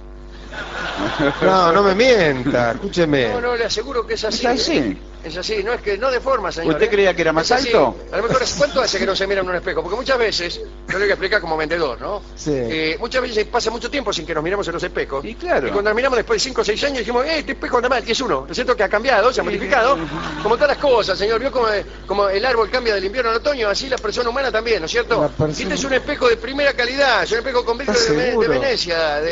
No, 1.42 1.72
no 1.72 1.82
me 1.82 1.94
mienta, 1.96 2.72
escúcheme. 2.72 3.28
No, 3.30 3.40
no, 3.40 3.56
le 3.56 3.64
aseguro 3.64 4.06
que 4.06 4.14
es 4.14 4.24
así. 4.24 4.46
¿Es 4.46 4.52
así? 4.62 4.98
¿Eh? 5.24 5.28
Es 5.28 5.36
así, 5.36 5.62
no 5.62 5.72
es 5.72 5.80
que 5.82 5.96
no 5.98 6.10
deforma, 6.10 6.50
señor. 6.50 6.74
¿Usted 6.74 6.86
¿eh? 6.86 6.90
creía 6.90 7.14
que 7.14 7.22
era 7.22 7.32
más 7.32 7.50
alto? 7.50 7.96
A 8.12 8.16
lo 8.16 8.22
mejor, 8.24 8.42
¿cuánto 8.58 8.80
hace 8.80 8.98
que 8.98 9.06
no 9.06 9.14
se 9.16 9.26
mira 9.26 9.40
en 9.40 9.48
un 9.48 9.54
espejo? 9.56 9.82
Porque 9.82 9.96
muchas 9.96 10.18
veces, 10.18 10.60
yo 10.88 10.98
le 10.98 11.04
voy 11.04 11.10
a 11.10 11.14
explicar 11.14 11.40
como 11.40 11.56
vendedor, 11.56 12.00
¿no? 12.00 12.22
Sí. 12.36 12.52
Eh, 12.54 12.96
muchas 13.00 13.22
veces 13.22 13.44
pasa 13.46 13.70
mucho 13.70 13.90
tiempo 13.90 14.12
sin 14.12 14.26
que 14.26 14.34
nos 14.34 14.42
miremos 14.42 14.66
en 14.68 14.74
los 14.74 14.82
espejos. 14.82 15.24
Y 15.24 15.34
claro. 15.34 15.68
Y 15.68 15.70
cuando 15.70 15.90
nos 15.90 15.96
miramos 15.96 16.16
después 16.16 16.42
de 16.42 16.48
5 16.48 16.60
o 16.60 16.64
6 16.64 16.84
años 16.84 16.98
dijimos, 16.98 17.24
eh, 17.26 17.38
este 17.38 17.52
espejo 17.52 17.76
anda 17.76 17.88
mal, 17.88 18.02
y 18.06 18.12
es 18.12 18.20
uno. 18.20 18.42
¿No 18.42 18.46
es 18.50 18.54
cierto 18.54 18.74
que 18.76 18.82
ha 18.82 18.88
cambiado, 18.88 19.32
se 19.32 19.40
ha 19.40 19.44
modificado? 19.44 19.98
Como 20.42 20.54
todas 20.56 20.68
las 20.70 20.78
cosas, 20.78 21.18
señor. 21.18 21.40
Vio 21.40 21.50
como, 21.52 21.66
como 22.06 22.28
el 22.28 22.44
árbol 22.44 22.70
cambia 22.70 22.94
del 22.94 23.04
invierno 23.04 23.30
al 23.30 23.36
otoño, 23.36 23.68
así 23.68 23.88
la 23.88 23.98
persona 23.98 24.28
humana 24.30 24.50
también, 24.50 24.80
¿no 24.80 24.86
es 24.86 24.90
cierto? 24.92 25.20
Persona- 25.36 25.52
Este 25.52 25.74
es 25.74 25.84
un 25.84 25.92
espejo 25.94 26.28
de 26.28 26.36
primera 26.36 26.72
calidad, 26.72 27.22
es 27.24 27.32
un 27.32 27.38
espejo 27.38 27.64
con 27.64 27.78
vidrio 27.78 27.94
de, 27.94 28.00
¿Estás 28.00 28.16
Ve- 28.16 28.36
de? 28.38 28.48
Venecia, 28.48 29.14
de, 29.16 29.30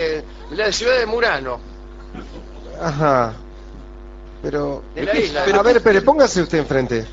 de 0.51 0.57
la 0.57 0.73
ciudad 0.73 0.99
de 0.99 1.07
Murano. 1.07 1.61
Ajá. 2.81 3.35
Pero. 4.43 4.83
De 4.95 5.03
la 5.05 5.17
isla. 5.17 5.45
a 5.45 5.63
ver, 5.63 5.83
pero 5.83 6.03
póngase 6.05 6.43
usted 6.43 6.59
enfrente. 6.59 7.05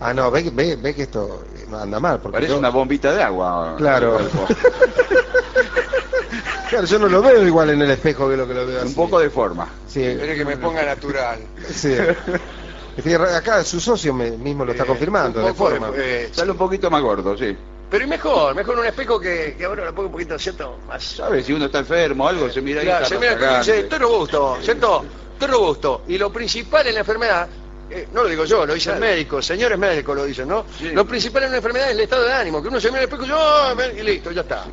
Ah, 0.00 0.12
no, 0.12 0.30
ve, 0.30 0.42
que- 0.44 0.50
ve, 0.50 0.76
ve 0.76 0.94
que 0.94 1.02
esto 1.02 1.44
no 1.68 1.78
anda 1.78 2.00
mal. 2.00 2.18
Porque 2.20 2.34
Parece 2.36 2.52
yo, 2.52 2.58
una 2.58 2.70
bombita 2.70 3.12
de 3.12 3.22
agua. 3.22 3.74
Claro. 3.78 4.18
Claro, 6.68 6.86
yo 6.86 6.98
no 6.98 7.06
lo 7.06 7.20
veo 7.20 7.46
igual 7.46 7.68
en 7.68 7.82
el 7.82 7.90
espejo 7.90 8.30
que 8.30 8.36
lo 8.36 8.48
que 8.48 8.54
lo 8.54 8.66
veo 8.66 8.78
así. 8.78 8.88
Un 8.88 8.94
poco 8.94 9.20
de 9.20 9.28
forma. 9.28 9.68
Sí, 9.86 10.02
Espere 10.02 10.34
que 10.36 10.44
me 10.46 10.56
ponga 10.56 10.82
natural. 10.82 11.38
sí. 11.70 11.94
Es 12.96 13.04
que 13.04 13.14
acá 13.14 13.62
su 13.62 13.78
socio 13.78 14.14
me- 14.14 14.30
mismo 14.30 14.64
lo 14.64 14.72
está 14.72 14.84
Eh, 14.84 14.86
confirmando, 14.86 15.40
un 15.40 15.46
de 15.46 15.54
forma. 15.54 15.90
eh, 15.94 16.30
Sale 16.32 16.50
un 16.52 16.56
poquito 16.56 16.90
más 16.90 17.02
gordo, 17.02 17.36
sí. 17.36 17.54
Pero 17.92 18.06
y 18.06 18.08
mejor, 18.08 18.54
mejor 18.54 18.78
un 18.78 18.86
espejo 18.86 19.20
que, 19.20 19.54
que 19.54 19.64
ahora 19.66 19.84
lo 19.84 19.94
pongo 19.94 20.06
un 20.06 20.12
poquito, 20.12 20.38
¿cierto? 20.38 20.80
Más. 20.86 21.04
¿Sabes? 21.04 21.44
Si 21.44 21.52
uno 21.52 21.66
está 21.66 21.80
enfermo 21.80 22.24
o 22.24 22.28
algo, 22.28 22.50
se 22.50 22.62
mira 22.62 22.80
ahí. 22.80 22.86
Claro, 22.86 23.04
se 23.04 23.18
mira 23.18 23.32
y 23.34 23.58
dice, 23.58 23.80
estoy 23.80 23.98
robusto, 23.98 24.58
¿cierto? 24.62 25.04
Estoy 25.34 25.48
robusto. 25.48 26.04
Y 26.06 26.16
lo 26.16 26.32
principal 26.32 26.86
en 26.86 26.94
la 26.94 27.00
enfermedad, 27.00 27.50
eh, 27.90 28.08
no 28.12 28.22
lo 28.22 28.30
digo 28.30 28.46
yo, 28.46 28.64
lo 28.64 28.72
dice 28.72 28.92
el 28.92 28.96
Claro. 28.96 29.12
médico, 29.12 29.42
señores 29.42 29.78
médicos 29.78 30.16
lo 30.16 30.24
dicen, 30.24 30.48
¿no? 30.48 30.64
Sí. 30.78 30.88
Lo 30.92 31.04
principal 31.06 31.42
en 31.42 31.48
una 31.50 31.58
enfermedad 31.58 31.88
es 31.88 31.92
el 31.92 32.00
estado 32.00 32.24
de 32.24 32.32
ánimo, 32.32 32.62
que 32.62 32.68
uno 32.68 32.80
se 32.80 32.88
mira 32.88 33.02
en 33.02 33.08
el 33.10 33.12
espejo 33.12 33.26
y, 33.30 33.36
"Ah, 33.38 33.74
me-", 33.76 34.00
y 34.00 34.02
listo, 34.02 34.30
ya 34.32 34.40
está. 34.40 34.64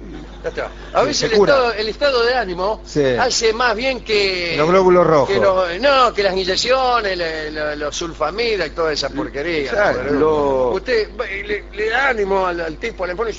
Ya 0.43 0.49
está. 0.49 0.69
A 0.93 1.03
veces 1.03 1.23
el 1.31 1.33
estado, 1.41 1.73
el 1.73 1.89
estado 1.89 2.23
de 2.23 2.33
ánimo 2.35 2.81
Sí. 2.85 3.03
hace 3.19 3.51
más 3.53 3.75
bien 3.75 4.01
que... 4.05 4.55
Los 4.57 4.69
glóbulos 4.69 5.05
rojos. 5.05 5.29
que 5.29 5.37
los- 5.39 5.79
no, 5.81 6.13
que 6.13 6.23
las 6.23 6.33
inyecciones, 6.33 7.17
le- 7.17 7.51
le- 7.51 7.75
los 7.75 7.93
sulfamida 7.95 8.65
y 8.65 8.69
toda 8.69 8.93
esa 8.93 9.09
porquería. 9.09 9.71
Claro, 9.71 10.03
¿no? 10.03 10.11
lo- 10.19 10.69
Usted 10.71 11.09
le, 11.45 11.65
le 11.73 11.89
da 11.89 12.07
ánimo 12.09 12.45
al, 12.47 12.61
al 12.61 12.77
tipo, 12.77 13.05
le 13.05 13.15
pone... 13.15 13.31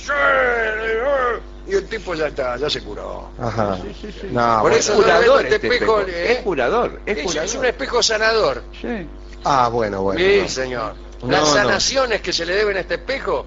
Y 1.67 1.73
el 1.75 1.87
tipo 1.87 2.13
ya 2.15 2.27
está, 2.27 2.57
ya 2.57 2.69
se 2.69 2.81
curó. 2.81 3.29
Ajá. 3.39 3.77
Sí, 3.81 3.95
sí, 4.01 4.11
sí. 4.21 4.27
No, 4.31 4.53
Por 4.53 4.61
bueno. 4.61 4.77
eso 4.77 4.93
Es 4.93 4.97
curador 4.99 5.43
este 5.45 5.55
este 5.55 5.67
espejo, 5.67 5.99
espejo. 6.01 6.17
¿eh? 6.17 6.31
Es 6.33 6.37
curador, 6.39 6.99
es 7.05 7.17
Es, 7.17 7.23
curador. 7.23 7.45
es 7.45 7.55
un 7.55 7.65
espejo 7.65 8.03
sanador. 8.03 8.63
Sí. 8.81 9.07
Ah, 9.43 9.69
bueno, 9.71 10.01
bueno. 10.01 10.19
sí, 10.19 10.39
no. 10.41 10.47
señor. 10.49 10.93
No, 11.23 11.31
Las 11.31 11.41
no. 11.41 11.45
sanaciones 11.53 12.21
que 12.21 12.33
se 12.33 12.45
le 12.45 12.55
deben 12.55 12.77
a 12.77 12.79
este 12.81 12.95
espejo, 12.95 13.45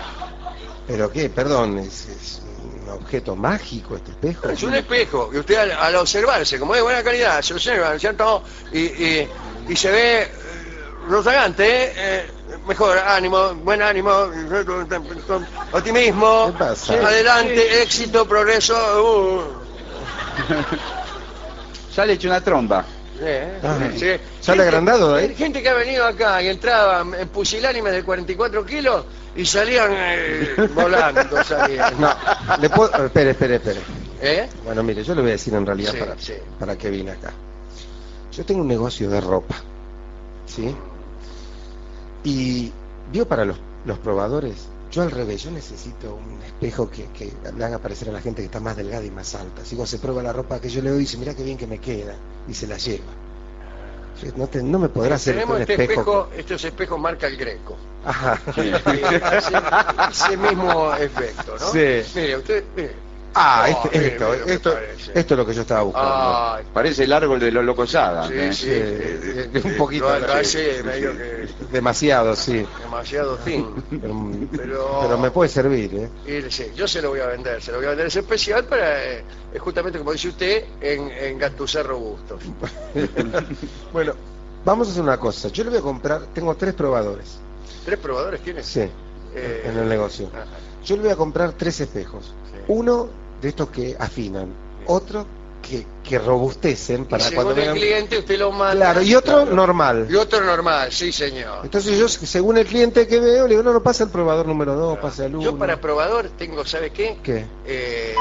Pero 0.92 1.10
qué, 1.12 1.30
perdón, 1.30 1.78
es, 1.80 2.08
es 2.08 2.42
un 2.84 2.90
objeto 2.90 3.36
mágico 3.36 3.96
este 3.96 4.12
espejo. 4.12 4.50
es 4.50 4.62
un 4.64 4.74
espejo. 4.76 5.30
Y 5.34 5.38
usted 5.38 5.56
al, 5.56 5.72
al 5.72 5.96
observarse, 5.96 6.60
como 6.60 6.74
es 6.74 6.80
de 6.80 6.84
buena 6.84 7.02
calidad, 7.04 7.42
se 7.42 7.54
observa, 7.54 7.98
¿cierto? 7.98 8.44
Y, 8.74 8.80
y, 8.80 9.30
y 9.70 9.76
se 9.76 9.90
ve 9.90 10.22
eh, 10.24 10.32
rozagante, 11.08 11.94
¿eh? 11.96 12.26
Mejor 12.68 12.98
ánimo, 13.00 13.56
buen 13.56 13.82
ánimo, 13.82 14.12
optimismo, 15.72 16.48
¿Qué 16.52 16.58
pasa? 16.60 16.94
adelante, 16.94 17.82
éxito, 17.82 18.28
progreso. 18.28 18.76
uh. 19.02 19.42
Sale 21.96 22.14
hecho 22.14 22.28
una 22.28 22.42
tromba. 22.42 22.86
Ajá. 23.64 23.92
sí. 23.96 24.08
¿Sale 24.40 24.64
agrandado 24.64 25.14
de 25.14 25.22
ahí? 25.22 25.36
Gente 25.36 25.62
que 25.62 25.70
ha 25.70 25.74
venido 25.74 26.06
acá 26.06 26.42
y 26.42 26.48
entraba 26.48 27.06
en 27.18 27.28
pusilánimes 27.30 27.94
de 27.94 28.04
44 28.04 28.66
kilos 28.66 29.06
y 29.36 29.46
salían 29.46 29.92
eh, 29.94 30.70
volando. 30.76 31.44
Salían. 31.44 32.00
No, 32.00 32.14
le 32.60 32.70
puedo... 32.70 33.06
Espere, 33.06 33.32
espere, 33.32 33.56
espere. 33.56 33.80
¿Eh? 34.22 34.48
Bueno, 34.66 34.84
mire, 34.84 35.04
yo 35.04 35.16
le 35.16 35.22
voy 35.22 35.32
a 35.32 35.34
decir 35.34 35.54
en 35.54 35.66
realidad 35.66 35.92
Sí, 35.94 36.00
para, 36.00 36.16
para 36.60 36.78
qué 36.78 36.90
vine 36.90 37.12
acá. 37.12 37.32
Yo 38.32 38.46
tengo 38.46 38.62
un 38.62 38.68
negocio 38.68 39.10
de 39.10 39.20
ropa, 39.20 39.56
¿sí? 40.46 40.74
Y 42.24 42.72
vio 43.12 43.28
para 43.28 43.46
los, 43.46 43.58
los 43.86 43.98
probadores, 44.00 44.68
yo 44.92 45.02
al 45.04 45.12
revés, 45.12 45.44
yo 45.44 45.52
necesito 45.52 46.16
un 46.16 46.42
espejo 46.44 46.90
que, 46.90 47.06
que 47.08 47.32
le 47.58 47.66
haga 47.66 47.80
parecer 47.80 48.10
a 48.10 48.12
la 48.12 48.22
gente 48.22 48.42
que 48.42 48.48
está 48.48 48.60
más 48.60 48.76
delgada 48.76 49.04
y 49.06 49.12
más 49.12 49.34
alta. 49.36 49.62
Así 49.62 49.76
cuando 49.76 49.88
se 49.88 50.00
prueba 50.00 50.22
la 50.22 50.34
ropa 50.34 50.60
que 50.60 50.70
yo 50.70 50.82
le 50.82 50.90
doy, 50.90 51.00
dice, 51.00 51.18
mira 51.18 51.34
qué 51.34 51.44
bien 51.44 51.58
que 51.58 51.68
me 51.68 51.80
queda, 51.80 52.16
y 52.48 52.54
se 52.54 52.68
la 52.68 52.78
lleva. 52.78 53.06
No, 54.36 54.46
te- 54.48 54.62
no 54.62 54.78
me 54.78 54.90
podrá 54.90 55.16
hacer 55.16 55.34
Tenemos 55.34 55.56
un 55.56 55.62
este 55.62 55.74
espejo. 55.74 56.02
espejo, 56.02 56.30
estos 56.38 56.64
espejos 56.66 57.00
marca 57.00 57.26
el 57.28 57.38
Greco. 57.38 57.76
Ajá. 58.06 58.40
Ese 60.12 60.38
mismo 60.38 60.94
efecto, 60.96 61.56
¿no? 61.60 61.72
Sí. 61.72 62.02
Mire, 62.16 62.38
usted, 62.38 62.64
mire. 62.76 63.11
Ah, 63.34 63.66
Oh, 63.70 63.86
este- 63.86 64.08
esto, 64.08 64.34
esto, 64.34 64.78
esto 65.14 65.34
es 65.34 65.38
lo 65.38 65.46
que 65.46 65.54
yo 65.54 65.62
estaba 65.62 65.84
buscando. 65.84 66.10
Ay, 66.14 66.66
Parece 66.74 67.06
el 67.06 67.14
árbol 67.14 67.40
de 67.40 67.50
los 67.52 67.64
locos 67.64 67.96
Adams, 67.96 68.28
sí, 68.28 68.34
¿eh? 68.36 68.54
sí. 68.54 68.66
Sí, 68.66 68.70
eh, 68.72 69.62
un 69.64 69.78
poquito, 69.78 70.06
medio 70.10 71.14
que 71.18 71.48
Demasiado, 71.72 72.36
sí. 72.36 72.66
demasiado 72.82 73.38
thin. 73.38 73.68
Pero, 74.58 75.18
me 75.18 75.32
puede 75.32 75.50
servir, 75.50 76.10
¿eh? 76.26 76.46
Y 76.48 76.52
sí, 76.52 76.72
yo 76.76 76.88
se 76.88 77.02
lo 77.02 77.10
voy 77.10 77.22
a 77.22 77.28
vender, 77.28 77.62
se 77.62 77.72
lo 77.72 77.78
voy 77.78 77.86
a 77.86 77.90
vender. 77.92 78.08
Es 78.08 78.16
especial 78.18 78.66
para, 78.66 79.02
eh, 79.02 79.24
es 79.54 79.62
justamente 79.62 79.98
como 80.00 80.12
dice 80.12 80.28
usted, 80.28 80.66
en, 80.82 81.10
en 81.12 81.38
gatusar 81.38 81.86
robustos. 81.88 82.42
bueno, 83.94 84.14
vamos 84.66 84.88
a 84.88 84.92
hacer 84.92 85.04
una 85.04 85.18
cosa. 85.18 85.48
Yo 85.50 85.64
le 85.64 85.70
voy 85.70 85.80
a 85.80 85.84
comprar, 85.84 86.22
tengo 86.34 86.54
tres 86.56 86.74
probadores. 86.74 87.40
¿Tres 87.86 87.98
probadores 88.00 88.42
tienes? 88.42 88.66
Sí, 88.66 88.82
Eh, 89.34 89.64
en 89.66 89.78
el 89.78 89.88
negocio. 89.88 90.28
ajá. 90.34 90.46
Yo 90.84 90.96
le 90.98 91.04
voy 91.04 91.12
a 91.12 91.16
comprar 91.16 91.54
tres 91.54 91.80
espejos. 91.80 92.34
Uno 92.68 93.08
de 93.42 93.50
estos 93.50 93.70
que 93.70 93.96
afinan, 94.00 94.54
otro 94.88 95.26
que, 95.62 95.86
que 96.04 96.18
robustecen 96.20 97.06
para 97.06 97.28
y 97.28 97.34
cuando 97.34 97.54
según 97.54 97.60
el 97.70 97.74
vengan. 97.74 97.76
cliente 97.76 98.18
usted 98.20 98.40
lo 98.40 98.52
manda. 98.52 98.76
Claro, 98.76 99.02
y 99.02 99.16
otro 99.16 99.36
Claro. 99.42 99.56
normal. 99.56 100.08
Y 100.10 100.16
otro 100.16 100.42
normal, 100.42 100.92
sí 100.92 101.12
señor. 101.12 101.60
Entonces 101.64 101.98
yo, 101.98 102.08
según 102.08 102.58
el 102.58 102.66
cliente 102.66 103.08
que 103.08 103.20
veo, 103.20 103.44
le 103.48 103.52
digo, 103.52 103.64
no, 103.64 103.74
no 103.74 103.84
pasa 103.84 104.04
el 104.06 104.10
probador 104.10 104.48
número 104.48 104.76
dos, 104.76 104.98
pasa 105.00 105.26
el 105.26 105.36
uno. 105.36 105.44
Yo 105.44 105.58
para 105.58 105.80
probador 105.80 106.30
tengo, 106.38 106.66
¿sabe 106.66 106.90
qué? 106.92 107.18
¿Qué? 107.24 107.46
Eh, 107.66 108.16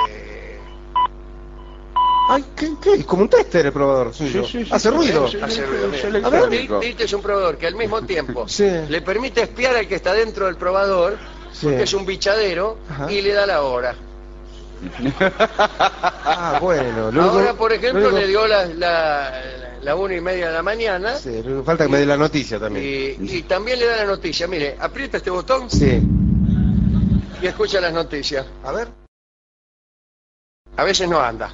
Ay, 2.32 2.44
¿qué? 2.54 2.70
¿Qué? 2.80 2.92
Es 2.94 3.06
como 3.06 3.22
un 3.22 3.28
tester 3.28 3.66
el 3.66 3.72
probador 3.72 4.14
suyo. 4.14 4.44
Sí, 4.44 4.58
sí, 4.60 4.64
sí, 4.66 4.70
Hace 4.72 4.90
ruido. 4.90 5.24
hace 5.42 5.66
ruido. 5.66 5.86
es 5.86 5.92
mire. 6.04 6.08
electrónico. 6.08 6.80
Este 6.80 7.04
es 7.04 7.12
un 7.12 7.22
probador 7.22 7.56
que 7.56 7.66
al 7.66 7.74
mismo 7.74 8.02
tiempo 8.06 8.46
Sí. 8.46 8.70
le 8.88 9.02
permite 9.02 9.42
espiar 9.42 9.74
al 9.76 9.88
que 9.88 9.96
está 9.96 10.12
dentro 10.12 10.46
del 10.46 10.56
probador, 10.56 11.18
Sí. 11.52 11.66
porque 11.66 11.82
es 11.82 11.92
un 11.94 12.06
bichadero, 12.06 12.76
Ajá. 12.88 13.10
y 13.10 13.20
le 13.22 13.32
da 13.32 13.46
la 13.46 13.62
hora. 13.62 13.96
Ah, 16.24 16.58
bueno. 16.60 17.10
Ahora, 17.22 17.54
por 17.54 17.72
ejemplo, 17.72 18.10
le 18.10 18.26
dio 18.26 18.46
la, 18.46 18.64
la, 18.66 19.32
la 19.82 19.94
una 19.94 20.14
y 20.16 20.20
media 20.20 20.48
de 20.48 20.52
la 20.54 20.62
mañana 20.62 21.16
Sí, 21.16 21.42
falta 21.64 21.84
que 21.84 21.90
me 21.90 21.98
dé 21.98 22.06
la 22.06 22.16
noticia 22.16 22.56
y, 22.56 22.60
también. 22.60 23.16
y 23.20 23.42
también 23.42 23.78
le 23.78 23.86
da 23.86 23.96
la 23.98 24.04
noticia. 24.06 24.46
Mire, 24.46 24.76
aprieta 24.80 25.16
este 25.18 25.30
botón 25.30 25.70
Sí. 25.70 26.00
y 27.42 27.46
escucha 27.46 27.80
las 27.80 27.92
noticias. 27.92 28.46
A 28.64 28.72
ver. 28.72 28.88
A 30.76 30.84
veces 30.84 31.08
no 31.08 31.20
anda. 31.20 31.52